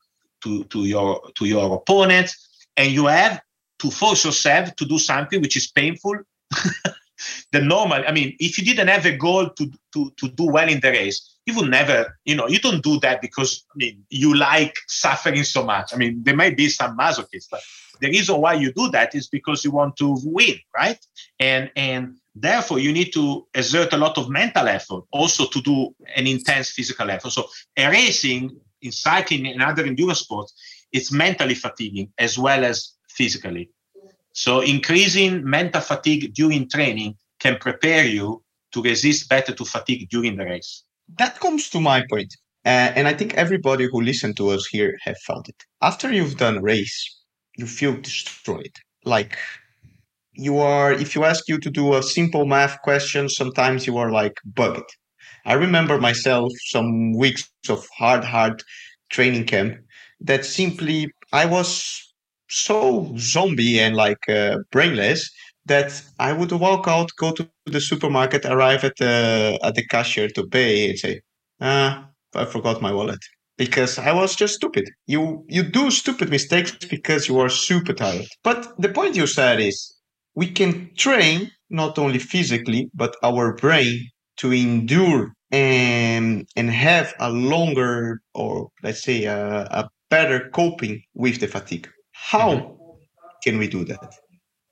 [0.44, 3.42] to, to your to your opponents, and you have
[3.80, 6.18] to force yourself to do something which is painful.
[7.52, 10.70] the normal, I mean, if you didn't have a goal to, to, to do well
[10.70, 14.04] in the race, you will never, you know, you don't do that because I mean
[14.10, 15.94] you like suffering so much.
[15.94, 17.62] I mean, there may be some masochists, but
[18.02, 20.98] the reason why you do that is because you want to win, right?
[21.40, 25.96] And and therefore you need to exert a lot of mental effort also to do
[26.16, 27.32] an intense physical effort.
[27.32, 30.54] So racing in cycling and other endurance sports,
[30.92, 33.70] it's mentally fatiguing as well as physically.
[34.34, 40.36] So increasing mental fatigue during training can prepare you to resist better to fatigue during
[40.36, 40.84] the race
[41.18, 42.34] that comes to my point.
[42.66, 45.64] Uh, and I think everybody who listened to us here have felt it.
[45.82, 47.22] After you've done a race,
[47.58, 48.76] you feel destroyed.
[49.04, 49.38] Like
[50.34, 54.12] you are, if you ask you to do a simple math question, sometimes you are
[54.12, 54.90] like bugged.
[55.46, 58.64] I remember myself some weeks of hard, hard
[59.10, 59.78] training camp
[60.22, 62.02] that simply I was
[62.50, 65.30] so zombie and like uh, brainless
[65.66, 70.28] that I would walk out, go to the supermarket, arrive at the at the cashier
[70.30, 71.22] to pay, and say,
[71.62, 73.20] "Ah, I forgot my wallet."
[73.58, 74.90] Because I was just stupid.
[75.08, 78.28] You you do stupid mistakes because you are super tired.
[78.44, 79.78] But the point you said is
[80.36, 87.32] we can train not only physically but our brain to endure and and have a
[87.32, 91.88] longer or let's say a, a better coping with the fatigue.
[92.12, 92.74] How mm-hmm.
[93.44, 94.14] can we do that?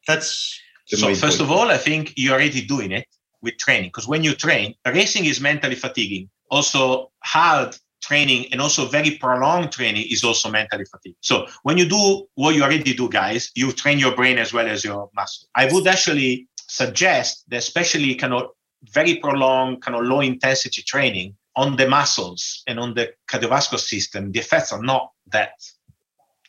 [0.08, 0.60] That's
[0.95, 3.08] so first of all, I think you're already doing it
[3.41, 6.29] with training because when you train, racing is mentally fatiguing.
[6.49, 11.15] Also, hard training and also very prolonged training is also mentally fatiguing.
[11.21, 14.67] So when you do what you already do, guys, you train your brain as well
[14.67, 15.47] as your muscle.
[15.56, 18.49] I would actually suggest that especially kind of
[18.91, 24.32] very prolonged, kind of low intensity training on the muscles and on the cardiovascular system,
[24.32, 25.53] the effects are not that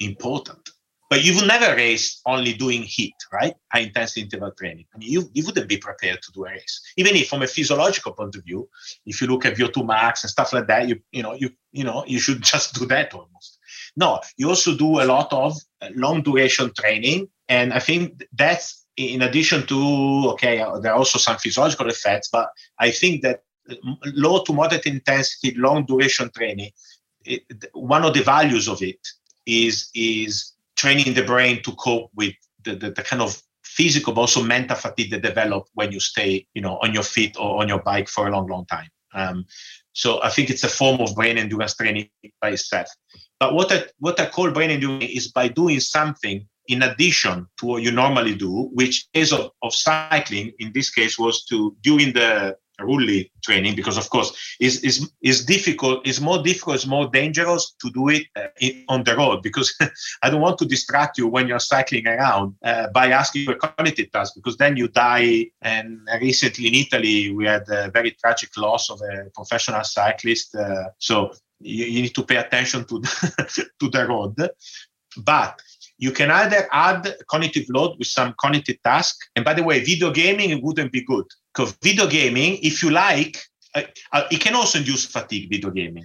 [0.01, 0.71] important.
[1.11, 3.55] But you will never race only doing HIIT, right?
[3.73, 4.87] High intensity interval training.
[4.95, 6.81] I mean, you, you wouldn't be prepared to do a race.
[6.97, 8.69] Even if from a physiological point of view,
[9.07, 11.85] if you look at VO2 max and stuff like that, you you know, you you
[11.85, 13.59] know, you should just do that almost.
[13.97, 17.29] No, you also do a lot of uh, long duration training.
[17.49, 22.29] And I think that's in addition to okay, uh, there are also some physiological effects,
[22.33, 23.75] but I think that uh,
[24.07, 26.71] low to moderate intensity, long duration training,
[27.25, 29.01] it, one of the values of it
[29.47, 32.35] is is training the brain to cope with
[32.65, 36.47] the, the, the kind of physical but also mental fatigue that develop when you stay
[36.55, 38.89] you know on your feet or on your bike for a long long time.
[39.15, 39.47] Um,
[39.93, 42.09] so i think it's a form of brain endurance training
[42.41, 42.89] by itself.
[43.41, 47.67] But what i what i call brain endurance is by doing something in addition to
[47.67, 52.13] what you normally do which is of, of cycling in this case was to during
[52.13, 57.09] the roller training because of course is is is difficult is more difficult it's more
[57.09, 59.75] dangerous to do it uh, in, on the road because
[60.23, 64.11] i don't want to distract you when you're cycling around uh, by asking a cognitive
[64.11, 65.47] task because then you die.
[65.63, 70.91] And recently in italy we had a very tragic loss of a professional cyclist uh,
[70.99, 74.35] so you, you, need to pay attention to the, to the road.
[75.17, 75.61] But
[76.05, 79.17] you can either add cognitive load with some cognitive task.
[79.35, 83.39] And by the way, video gaming wouldn't be good because video gaming, if you like,
[83.75, 85.49] uh, uh, it can also induce fatigue.
[85.49, 86.05] Video gaming.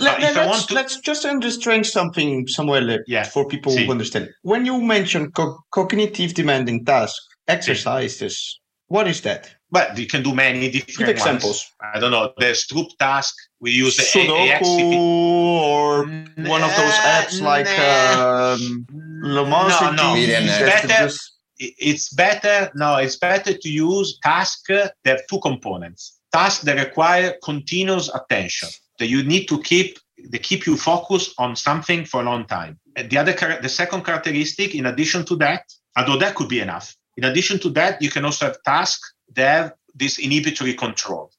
[0.00, 0.74] Let, us to...
[0.74, 3.24] let's just understand something somewhere yeah.
[3.24, 3.84] for people See.
[3.84, 4.30] who understand.
[4.42, 9.55] When you mention co- cognitive demanding task exercises, what is that?
[9.70, 11.72] But you can do many different Give examples.
[11.82, 11.94] Ones.
[11.94, 12.32] I don't know.
[12.38, 13.34] There's Stroop Task.
[13.60, 14.92] We use the Sudoku AXCP.
[14.96, 18.86] or one of those apps like um,
[19.22, 19.74] Le Mans.
[19.80, 20.14] No, no.
[20.16, 21.12] It's better,
[21.58, 22.70] it's better.
[22.74, 26.20] No, it's better to use tasks that have two components.
[26.32, 28.68] Tasks that require continuous attention.
[28.98, 29.98] That you need to keep
[30.30, 32.78] they keep you focused on something for a long time.
[32.96, 35.64] And the other, the second characteristic, in addition to that,
[35.96, 39.46] although that could be enough, in addition to that, you can also have tasks that
[39.46, 41.30] have this inhibitory control.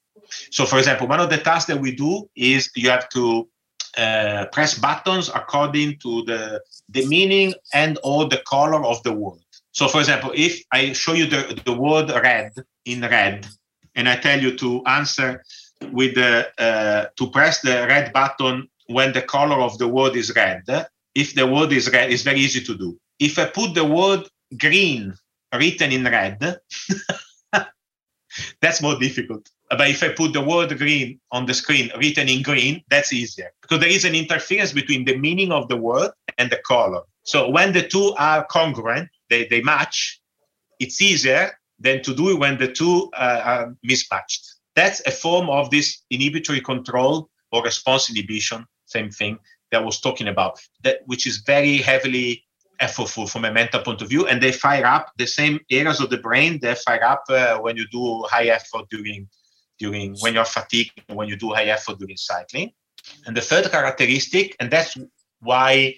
[0.52, 3.48] So, for example, one of the tasks that we do is you have to
[3.98, 9.40] uh, press buttons according to the, the meaning and or the color of the word.
[9.72, 12.52] So, for example, if I show you the, the word red
[12.86, 13.48] in red,
[13.96, 15.44] and I tell you to answer
[15.92, 20.34] with the uh, to press the red button when the color of the word is
[20.36, 20.64] red.
[21.16, 22.98] If the word is red, it's very easy to do.
[23.20, 25.16] If I put the word green
[25.54, 26.40] written in red,
[28.62, 29.50] that's more difficult.
[29.70, 33.52] But if I put the word green on the screen written in green, that's easier
[33.62, 37.02] because there is an interference between the meaning of the word and the color.
[37.24, 40.22] So when the two are congruent, they, they match,
[40.80, 44.56] it's easier than to do it when the two uh, are mismatched.
[44.76, 49.40] That's a form of this inhibitory control or response inhibition, same thing
[49.72, 52.44] that I was talking about, that which is very heavily
[52.82, 56.10] effortful from a mental point of view, and they fire up the same areas of
[56.10, 59.28] the brain they fire up uh, when you do high effort during
[59.80, 62.72] during when you're fatigued, when you do high effort during cycling.
[63.26, 64.98] And the third characteristic, and that's
[65.40, 65.96] why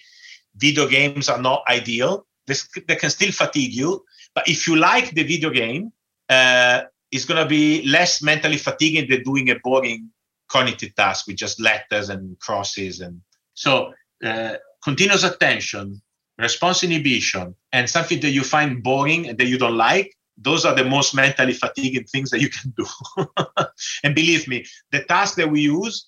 [0.56, 2.26] video games are not ideal.
[2.46, 4.04] This, they can still fatigue you,
[4.36, 5.94] but if you like the video game,
[6.28, 10.10] uh, it's going to be less mentally fatiguing than doing a boring
[10.50, 13.21] cognitive task with just letters and crosses and
[13.54, 13.94] so
[14.25, 16.02] uh, continuous attention
[16.40, 20.73] response inhibition, and something that you find boring and that you don't like, those are
[20.73, 22.85] the most mentally fatiguing things that you can do.
[24.04, 26.08] and believe me, the tasks that we use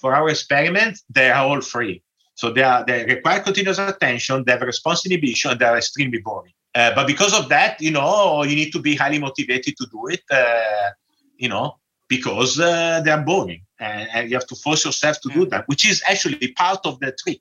[0.00, 2.02] for our experiments, they are all free.
[2.34, 6.18] So they are they require continuous attention, they have response inhibition, and they are extremely
[6.18, 6.52] boring.
[6.74, 10.06] Uh, but because of that, you know, you need to be highly motivated to do
[10.08, 10.20] it.
[10.30, 10.90] Uh,
[11.38, 11.76] you know,
[12.08, 15.66] because uh, they are boring, and, and, you have to force yourself to do that,
[15.68, 17.40] which is actually part of the trick.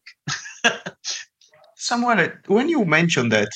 [1.85, 3.49] Samuel, when you mentioned that,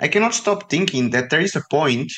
[0.00, 2.12] I cannot stop thinking that there is a point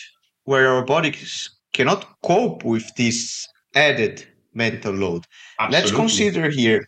[0.44, 5.24] where our bodies cannot cope with this added mental load.
[5.58, 5.80] Absolutely.
[5.80, 6.86] Let's consider here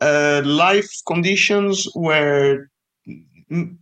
[0.00, 2.70] uh, life conditions where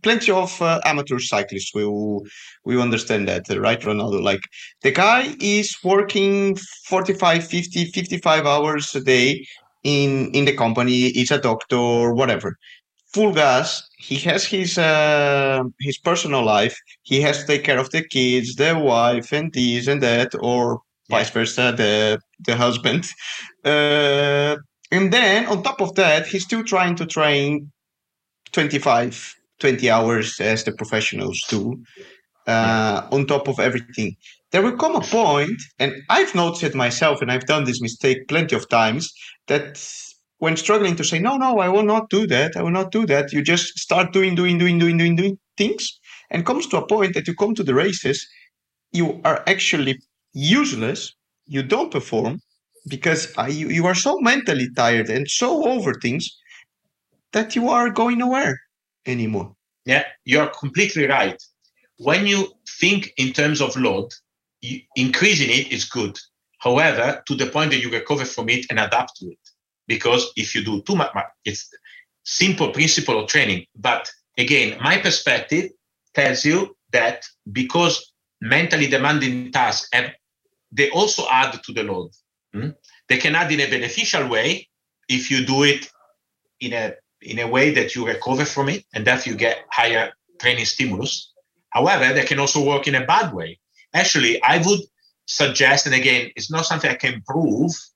[0.01, 2.23] plenty of uh, amateur cyclists will
[2.65, 4.41] will understand that right ronaldo like
[4.81, 6.55] the guy is working
[6.85, 9.45] 45 50 55 hours a day
[9.83, 12.57] in in the company he's a doctor whatever
[13.13, 17.89] full gas he has his uh, his personal life he has to take care of
[17.91, 21.17] the kids the wife and this and that or yeah.
[21.17, 23.05] vice versa the the husband
[23.65, 24.55] uh,
[24.91, 27.71] and then on top of that he's still trying to train
[28.51, 31.81] 25 20 hours as the professionals do
[32.47, 34.15] uh, on top of everything.
[34.51, 38.27] There will come a point, and I've noticed it myself, and I've done this mistake
[38.27, 39.11] plenty of times,
[39.47, 39.81] that
[40.43, 43.05] when struggling to say, no, no, I will not do that, I will not do
[43.05, 45.97] that, you just start doing, doing, doing, doing, doing, doing things,
[46.31, 48.27] and comes to a point that you come to the races,
[48.91, 50.01] you are actually
[50.33, 51.15] useless,
[51.45, 52.41] you don't perform,
[52.89, 56.29] because uh, you, you are so mentally tired and so over things
[57.31, 58.59] that you are going nowhere
[59.05, 59.55] anymore.
[59.85, 61.41] Yeah, you're completely right.
[61.99, 64.09] When you think in terms of load,
[64.97, 66.19] increasing it is good.
[66.59, 69.52] However, to the point that you recover from it and adapt to it.
[69.87, 71.11] Because if you do too much,
[71.45, 71.69] it's
[72.23, 73.65] simple principle of training.
[73.75, 75.71] But again, my perspective
[76.13, 80.11] tells you that because mentally demanding tasks have,
[80.71, 82.11] they also add to the load.
[82.53, 82.69] Hmm?
[83.09, 84.69] They can add in a beneficial way
[85.09, 85.89] if you do it
[86.59, 90.11] in a in a way that you recover from it and that you get higher
[90.39, 91.31] training stimulus.
[91.69, 93.59] However, they can also work in a bad way.
[93.93, 94.81] Actually, I would
[95.25, 97.92] suggest, and again, it's not something I can prove mm,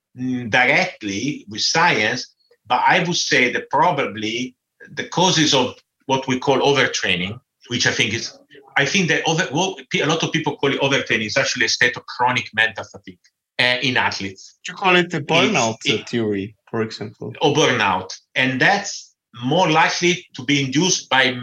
[0.49, 4.55] directly with science, but I would say that probably
[4.91, 8.37] the causes of what we call overtraining, which I think is,
[8.77, 11.69] I think that over, well, a lot of people call it overtraining, is actually a
[11.69, 13.19] state of chronic mental fatigue
[13.59, 14.57] uh, in athletes.
[14.67, 17.33] You call it the burnout it, theory, for example.
[17.41, 18.17] Or burnout.
[18.35, 21.37] And that's more likely to be induced by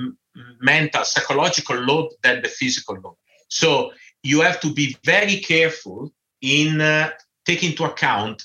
[0.60, 3.16] mental, psychological load than the physical load.
[3.48, 7.10] So you have to be very careful in uh,
[7.44, 8.44] taking into account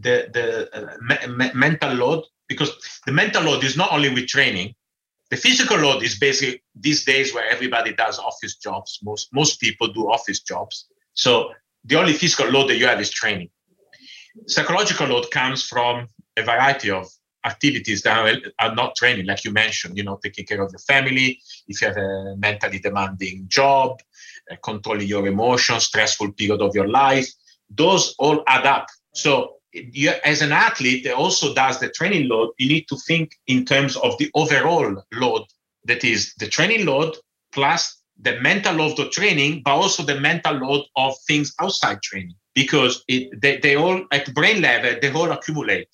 [0.00, 2.70] the, the uh, me- me- mental load because
[3.06, 4.74] the mental load is not only with training.
[5.30, 9.00] The physical load is basically these days where everybody does office jobs.
[9.02, 10.86] Most most people do office jobs.
[11.14, 11.52] So
[11.84, 13.50] the only physical load that you have is training.
[14.46, 17.08] Psychological load comes from a variety of
[17.44, 21.40] activities that are, not training, like you mentioned, you know, taking care of the family,
[21.68, 24.00] if you have a mentally demanding job,
[24.50, 27.28] uh, controlling your emotions, stressful period of your life,
[27.70, 28.86] those all add up.
[29.14, 29.55] So
[29.92, 33.64] you, as an athlete that also does the training load, you need to think in
[33.64, 35.42] terms of the overall load.
[35.84, 37.16] That is the training load
[37.52, 42.34] plus the mental load of training, but also the mental load of things outside training,
[42.54, 45.88] because it, they, they all at brain level they all accumulate.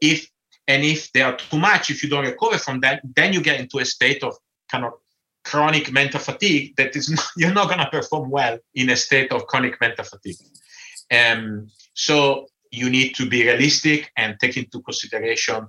[0.00, 0.28] If
[0.66, 3.60] and if they are too much, if you don't recover from that, then you get
[3.60, 4.34] into a state of
[4.70, 4.92] kind of
[5.44, 9.32] chronic mental fatigue that is not, you're not going to perform well in a state
[9.32, 10.36] of chronic mental fatigue.
[11.10, 15.66] Um, so you need to be realistic and take into consideration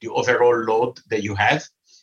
[0.00, 1.62] the overall load that you have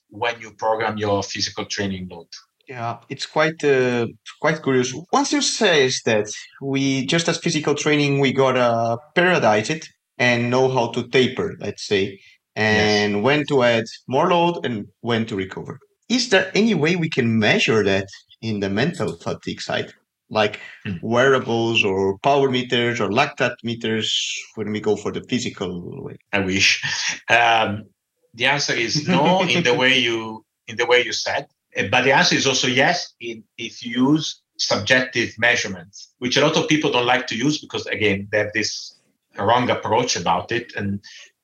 [0.10, 2.28] when you program your physical training load.
[2.68, 4.08] Yeah, it's quite uh,
[4.41, 4.93] quite curious.
[5.14, 6.28] Once you say that
[6.62, 9.88] we just as physical training, we gotta periodize it
[10.18, 11.56] and know how to taper.
[11.60, 12.20] Let's say
[12.58, 13.24] and yes.
[13.24, 15.80] when to add more load and when to recover.
[16.10, 18.08] Is there any way we can measure that
[18.41, 19.93] in the mental fatigue side?
[20.30, 20.96] Like hmm.
[21.02, 24.10] wearables or power meters or lactate meters
[24.56, 26.18] when we go for the physical way?
[26.34, 26.84] I wish.
[27.30, 27.86] Um,
[28.34, 32.04] the answer is no in the way you in the way you said, eh, but
[32.04, 36.68] the answer is also yes in, if you use subjective measurements, which a lot of
[36.68, 39.00] people don't like to use because again they have this
[39.40, 41.00] wrong approach about it, and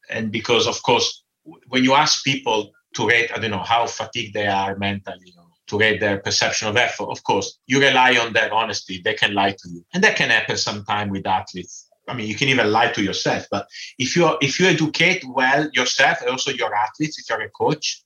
[0.10, 1.24] and because of course
[1.68, 5.34] when you ask people to rate i don't know how fatigued they are mentally
[5.80, 7.10] to their perception of effort.
[7.10, 9.02] Of course you rely on their honesty.
[9.04, 9.86] They can lie to you.
[9.94, 11.88] And that can happen sometime with athletes.
[12.08, 13.68] I mean you can even lie to yourself but
[13.98, 18.04] if you if you educate well yourself and also your athletes if you're a coach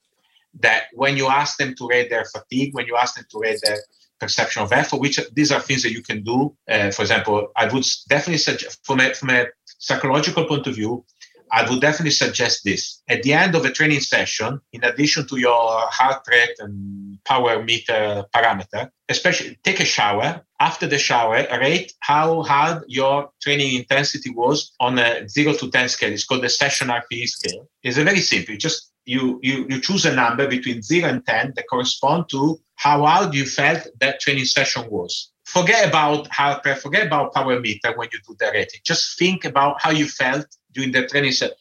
[0.60, 3.60] that when you ask them to rate their fatigue when you ask them to rate
[3.64, 3.80] their
[4.20, 7.66] perception of effort which these are things that you can do uh, for example i
[7.72, 9.46] would definitely suggest from a, from a
[9.80, 11.04] psychological point of view
[11.52, 13.02] I would definitely suggest this.
[13.08, 17.64] At the end of a training session, in addition to your heart rate and power
[17.64, 20.42] meter parameter, especially take a shower.
[20.60, 25.90] After the shower, rate how hard your training intensity was on a 0 to 10
[25.90, 26.12] scale.
[26.12, 27.70] It's called the session RPE scale.
[27.84, 28.54] It's a very simple.
[28.54, 32.60] You just you, you, you choose a number between 0 and 10 that correspond to
[32.76, 35.32] how hard you felt that training session was.
[35.46, 38.82] Forget about how forget about power meter when you do the rating.
[38.84, 40.46] Just think about how you felt
[40.78, 41.56] during the training session.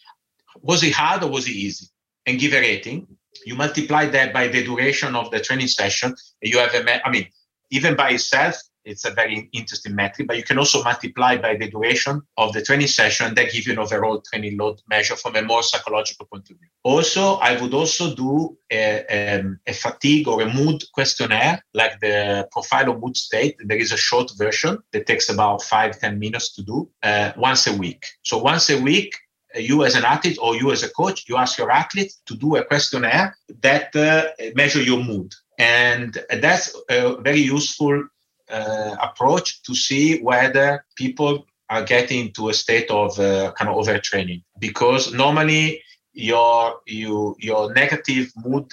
[0.60, 1.86] Was it hard or was it easy?
[2.26, 3.06] And give a rating.
[3.44, 6.14] You multiply that by the duration of the training session.
[6.42, 7.28] And you have a, I mean,
[7.70, 8.56] even by itself,
[8.86, 12.62] it's a very interesting metric, but you can also multiply by the duration of the
[12.62, 13.34] training session.
[13.34, 16.68] That gives you an overall training load measure from a more psychological point of view.
[16.84, 22.48] Also, I would also do a, a, a fatigue or a mood questionnaire, like the
[22.52, 23.56] profile of mood state.
[23.68, 27.66] There is a short version that takes about five ten minutes to do uh, once
[27.66, 28.06] a week.
[28.22, 29.10] So once a week,
[29.54, 32.36] uh, you as an athlete or you as a coach, you ask your athlete to
[32.36, 35.32] do a questionnaire that uh, measure your mood.
[35.58, 38.04] And that's uh, very useful
[38.50, 43.76] uh, approach to see whether people are getting to a state of uh, kind of
[43.76, 44.42] overtraining.
[44.58, 45.82] Because normally
[46.12, 48.68] your you your negative mood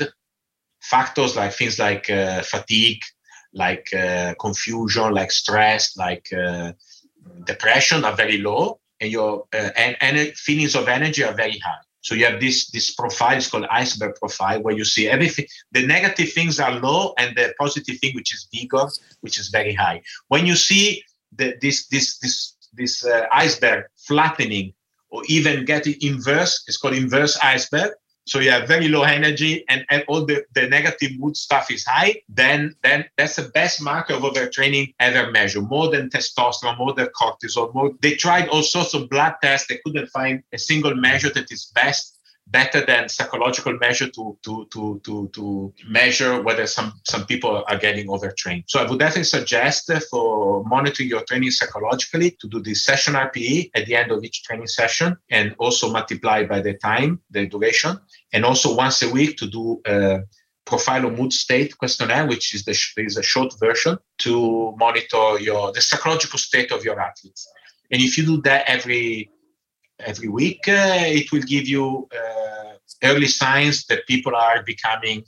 [0.81, 3.01] factors like things like uh, fatigue
[3.53, 6.71] like uh, confusion like stress like uh,
[7.45, 11.83] depression are very low and your uh, and, and feelings of energy are very high
[12.03, 15.45] so you have this this profile, it's called iceberg profile, where you see everything.
[15.71, 18.87] The negative things are low, and the positive thing, which is vigor,
[19.21, 20.01] which is very high.
[20.27, 21.01] When you see
[21.31, 24.73] the, this this this this uh, iceberg flattening
[25.09, 27.91] or even getting inverse, it's called inverse iceberg.
[28.25, 31.85] So you have very low energy and, and all the, the negative mood stuff is
[31.85, 35.69] high, then then that's the best marker of overtraining ever measured.
[35.69, 39.67] More than testosterone, more than cortisol, more they tried all sorts of blood tests.
[39.67, 42.13] They couldn't find a single measure that is best
[42.47, 47.77] better than psychological measure to to to to to measure whether some some people are
[47.77, 48.63] getting overtrained.
[48.67, 53.71] So I would definitely suggest for monitoring your training psychologically to do this session RPE
[53.75, 57.99] at the end of each training session and also multiply by the time, the duration,
[58.33, 60.21] and also once a week to do a
[60.65, 65.71] profile of mood state questionnaire, which is the is a short version to monitor your
[65.71, 67.47] the psychological state of your athletes.
[67.91, 69.29] And if you do that every
[69.99, 72.73] every week, uh, it will give you uh,
[73.03, 75.23] early signs that people are becoming,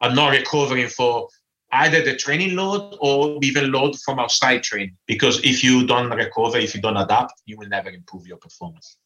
[0.00, 1.28] are not recovering for
[1.72, 4.96] either the training load or even load from outside training.
[5.06, 8.96] Because if you don't recover, if you don't adapt, you will never improve your performance.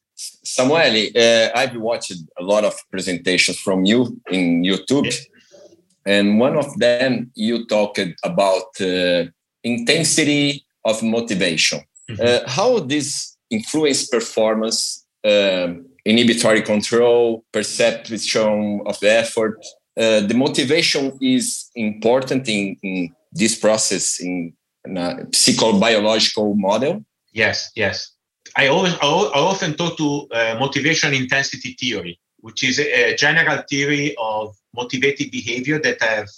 [0.44, 6.14] Samuele, uh, I've watched a lot of presentations from you in YouTube, yeah.
[6.14, 9.24] and one of them you talked about uh,
[9.62, 11.80] intensity of motivation.
[12.10, 12.22] Mm-hmm.
[12.22, 19.58] Uh, how this influence performance, um, inhibitory control, perception of the effort.
[19.96, 24.52] Uh, the motivation is important in, in this process in,
[24.84, 27.04] in a psychobiological model.
[27.32, 28.12] Yes, yes.
[28.56, 33.62] I always I often talk to uh, motivation intensity theory, which is a, a, general
[33.68, 36.30] theory of motivated behavior that I've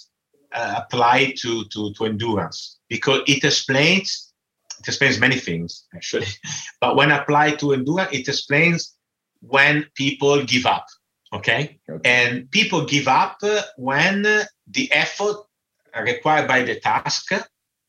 [0.53, 4.33] uh, applied to, to, to endurance because it explains
[4.79, 6.27] it explains many things, actually.
[6.81, 8.93] But when applied to endurance, it explains
[9.41, 10.85] when people give up.
[11.31, 11.79] Okay?
[11.89, 12.01] okay.
[12.03, 13.37] And people give up
[13.77, 14.23] when
[14.67, 15.37] the effort
[16.01, 17.31] required by the task,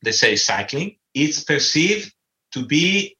[0.03, 2.13] let's say cycling, it's perceived
[2.53, 3.14] to be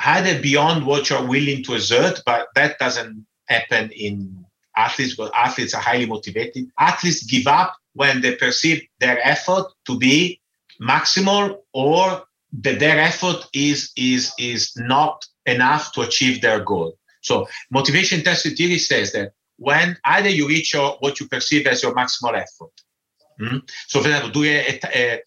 [0.00, 4.44] either beyond what you're willing to exert, but that doesn't happen in
[4.76, 6.66] athletes, but athletes are highly motivated.
[6.78, 10.40] Athletes give up when they perceive their effort to be
[10.80, 12.22] maximal or
[12.60, 16.96] that their effort is is is not enough to achieve their goal.
[17.20, 21.82] So motivation intensity theory says that when either you reach your, what you perceive as
[21.82, 22.72] your maximal effort.
[23.40, 23.68] Mm?
[23.88, 25.20] So for example, do a, a,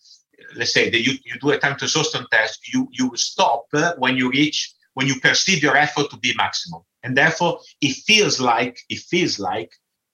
[0.55, 3.65] let's say that you, you do a time to exhaustion test, you you stop
[3.97, 6.83] when you reach when you perceive your effort to be maximal.
[7.03, 9.71] And therefore it feels like it feels like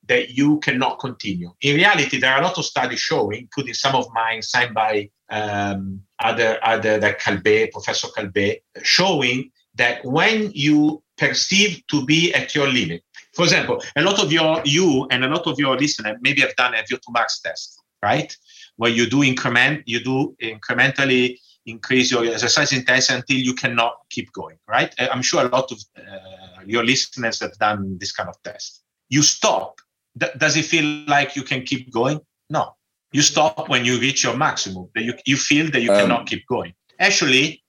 [0.08, 1.52] that you cannot continue.
[1.62, 5.10] In reality, there are a lot of studies showing, including some of mine signed by
[5.30, 12.56] um, other other like Calbet, Professor Calbet, showing that when you perceive to be at
[12.56, 16.18] your limit, for example, a lot of your you and a lot of your listeners
[16.22, 18.36] maybe have done a VO2 max test, right?
[18.78, 24.32] Where you do increment, you do incrementally increase your exercise intensity until you cannot keep
[24.32, 24.94] going, right?
[25.00, 28.84] I'm sure a lot of uh, your listeners have done this kind of test.
[29.10, 29.80] You stop.
[30.18, 32.22] D- does it feel like you can keep going?
[32.50, 32.78] No,
[33.12, 36.28] you stop when you reach your maximum that you, you feel that you um, cannot
[36.28, 37.64] keep going actually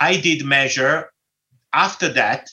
[0.00, 1.10] i did measure
[1.72, 2.48] after that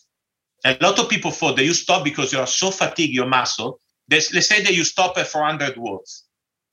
[0.65, 3.79] a lot of people thought that you stop because you are so fatigued your muscle
[4.09, 6.25] let's, let's say that you stop at 400 watts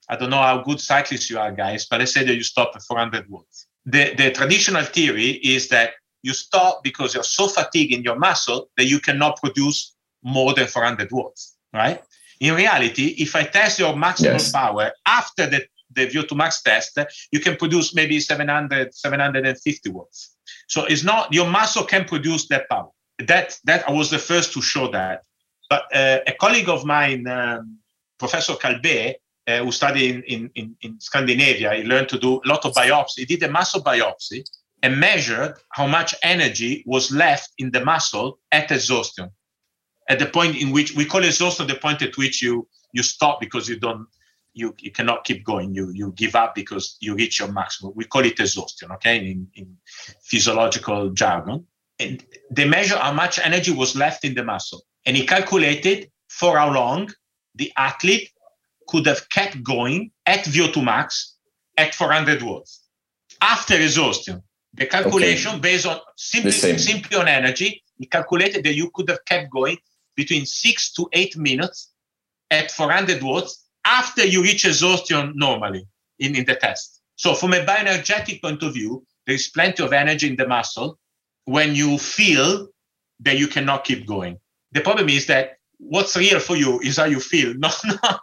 [0.09, 2.71] i don't know how good cyclists you are guys but let's say that you stop
[2.75, 5.91] at 400 watts the, the traditional theory is that
[6.21, 10.67] you stop because you're so fatigued in your muscle that you cannot produce more than
[10.67, 12.01] 400 watts right
[12.39, 14.51] In reality, if I test your maximum yes.
[14.51, 16.97] power after the, the VO2 max test,
[17.31, 20.35] you can produce maybe 700, 750 watts.
[20.67, 22.89] So it's not your muscle can produce that power.
[23.19, 25.23] That that I was the first to show that.
[25.69, 27.79] But uh, a colleague of mine, um,
[28.17, 29.15] Professor Calbet,
[29.49, 32.73] uh, who studied in, in, in, in, Scandinavia, he learned to do a lot of
[32.73, 33.19] biopsy.
[33.19, 34.47] He did a muscle biopsy
[34.83, 39.29] and measured how much energy was left in the muscle at exhaustion.
[40.07, 43.39] At the point in which we call exhaustion the point at which you you stop
[43.39, 44.07] because you don't
[44.53, 45.73] you, you cannot keep going.
[45.73, 47.93] You you give up because you reach your maximum.
[47.95, 49.77] We call it exhaustion, okay, in, in
[50.23, 51.65] physiological jargon.
[51.99, 54.81] And they measure how much energy was left in the muscle.
[55.05, 57.09] And he calculated for how long
[57.55, 58.29] the athlete
[58.89, 61.35] could have kept going at VO2 max
[61.77, 62.83] at 400 watts
[63.41, 64.41] after exhaustion.
[64.73, 65.61] The calculation okay.
[65.61, 69.77] based on simply, simply on energy, he calculated that you could have kept going
[70.15, 71.91] between six to eight minutes
[72.51, 75.85] at 400 watts after you reach exhaustion normally
[76.19, 77.01] in, in the test.
[77.15, 80.97] So from a bioenergetic point of view, there is plenty of energy in the muscle
[81.45, 82.67] when you feel
[83.21, 84.37] that you cannot keep going.
[84.71, 88.21] The problem is that what's real for you is how you feel, not, not,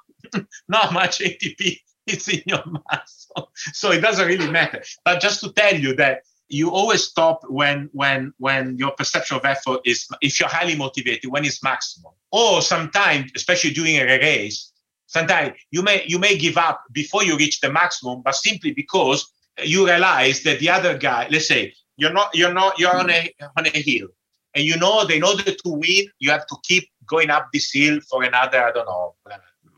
[0.68, 3.50] not much ATP is in your muscle.
[3.72, 4.82] So it doesn't really matter.
[5.04, 9.44] But just to tell you that you always stop when when when your perception of
[9.44, 14.72] effort is if you're highly motivated when it's maximum or sometimes especially during a race
[15.06, 19.32] sometimes you may you may give up before you reach the maximum but simply because
[19.64, 23.34] you realize that the other guy let's say you're not you're not you're on a
[23.56, 24.06] on a hill
[24.54, 27.72] and you know that in order to win you have to keep going up this
[27.72, 29.14] hill for another i don't know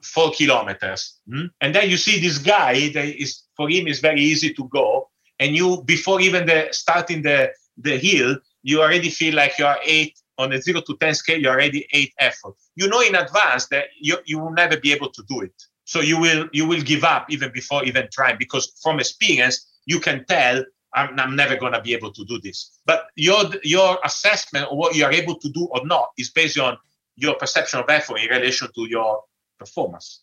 [0.09, 1.47] four kilometers hmm?
[1.61, 5.09] and then you see this guy that is for him is very easy to go
[5.39, 9.79] and you before even the starting the the hill you already feel like you are
[9.85, 12.55] eight on a zero to 10 scale, you're already eight effort.
[12.77, 15.53] You know in advance that you, you will never be able to do it.
[15.85, 20.01] So you will you will give up even before even trying because from experience you
[20.01, 22.79] can tell I'm, I'm never going to be able to do this.
[22.85, 26.59] But your your assessment of what you are able to do or not is based
[26.59, 26.77] on
[27.17, 29.23] your perception of effort in relation to your
[29.59, 30.23] performance.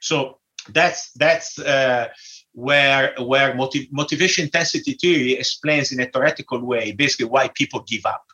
[0.00, 2.08] So that's that's uh,
[2.52, 8.04] where where motiv- motivation intensity theory explains in a theoretical way basically why people give
[8.04, 8.24] up.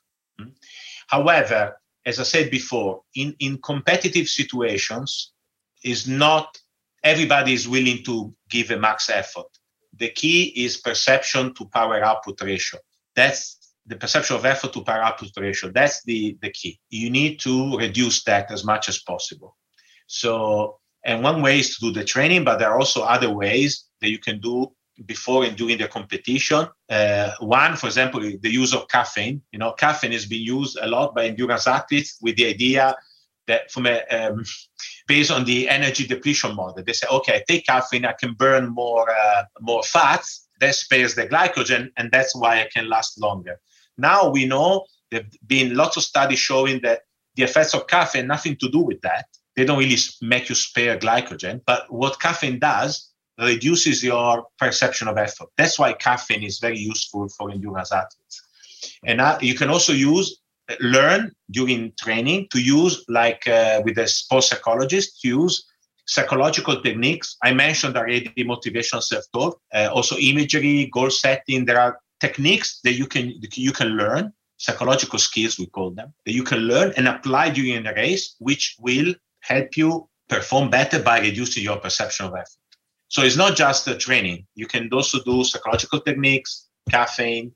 [1.09, 5.32] However, as I said before, in, in competitive situations,
[5.84, 6.59] is not
[7.03, 9.47] everybody is willing to give a max effort.
[9.99, 12.80] The key is perception to power output ratio.
[13.14, 15.70] That's the perception of effort to power output ratio.
[15.70, 16.80] That's the, the key.
[16.91, 19.57] You need to reduce that as much as possible.
[20.07, 23.85] So, and one way is to do the training, but there are also other ways
[24.01, 24.73] that you can do
[25.05, 26.67] before and during the competition.
[26.89, 29.43] Uh, one, for example, the use of caffeine.
[29.53, 32.97] You know, caffeine has been used a lot by endurance athletes with the idea
[33.47, 34.45] that from a um,
[35.07, 38.69] based on the energy depletion model, they say, okay, I take caffeine, I can burn
[38.69, 43.61] more uh, more fats, that spares the glycogen, and that's why I can last longer.
[43.99, 47.03] Now we know there've been lots of studies showing that
[47.37, 49.27] the effects of caffeine nothing to do with that.
[49.57, 55.19] They don't really make you spare glycogen, but what caffeine does reduces your perception of
[55.19, 55.49] effort.
[55.57, 58.43] That's why caffeine is very useful for endurance athletes.
[59.05, 60.39] And uh, you can also use
[60.81, 65.65] learn during training to use like uh, with a sports psychologist use
[66.07, 72.81] psychological techniques i mentioned already motivation self-talk uh, also imagery goal setting there are techniques
[72.83, 76.93] that you can you can learn psychological skills we call them that you can learn
[76.97, 79.15] and apply during a race which will
[79.47, 82.66] help you perform better by reducing your perception of effort
[83.09, 84.47] so it's not just the training.
[84.55, 87.53] You can also do psychological techniques, caffeine,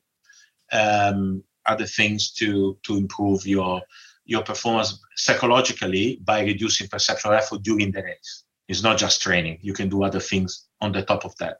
[0.72, 3.82] um, other things to to improve your
[4.24, 8.44] your performance psychologically by reducing perceptual effort during the race.
[8.68, 9.58] It's not just training.
[9.60, 11.56] You can do other things on the top of that.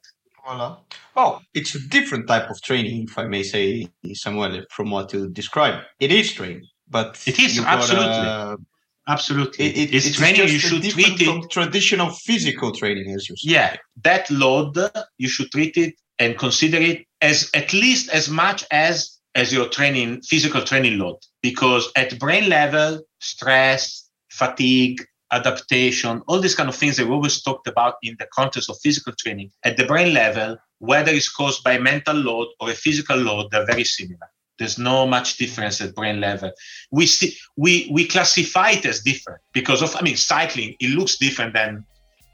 [1.17, 5.29] Well, it's a different type of training, if I may say, Samuele, from what you
[5.29, 5.83] describe.
[5.99, 8.65] It is training, but it is absolutely.
[9.09, 9.67] Absolutely.
[9.67, 13.51] It, it's, it's, training you should treat it traditional physical training as you say.
[13.51, 14.79] Yeah, that load
[15.19, 19.69] you should treat it and consider it as at least as much as as your
[19.69, 26.75] training physical training load because at brain level stress fatigue adaptation all these kind of
[26.75, 30.13] things that we always talked about in the context of physical training at the brain
[30.13, 34.29] level whether it's caused by mental load or a physical load they're very similar
[34.61, 36.53] there's no much difference at brain level.
[36.93, 40.77] We see we we classify it as different because of I mean cycling.
[40.79, 41.85] It looks different than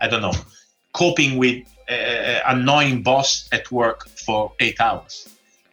[0.03, 0.35] I don't know
[0.93, 5.29] coping with uh, annoying boss at work for eight hours.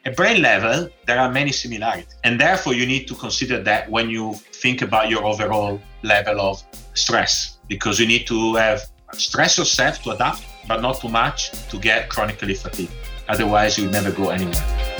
[0.05, 4.09] At brain level, there are many similarities, and therefore you need to consider that when
[4.09, 4.33] you
[4.63, 6.61] think about your overall level of
[6.93, 8.81] stress because you need to have
[9.13, 12.91] stress yourself to adapt, but not too much to get chronically fatigued.
[13.29, 14.92] Otherwise, you'll never go anywhere.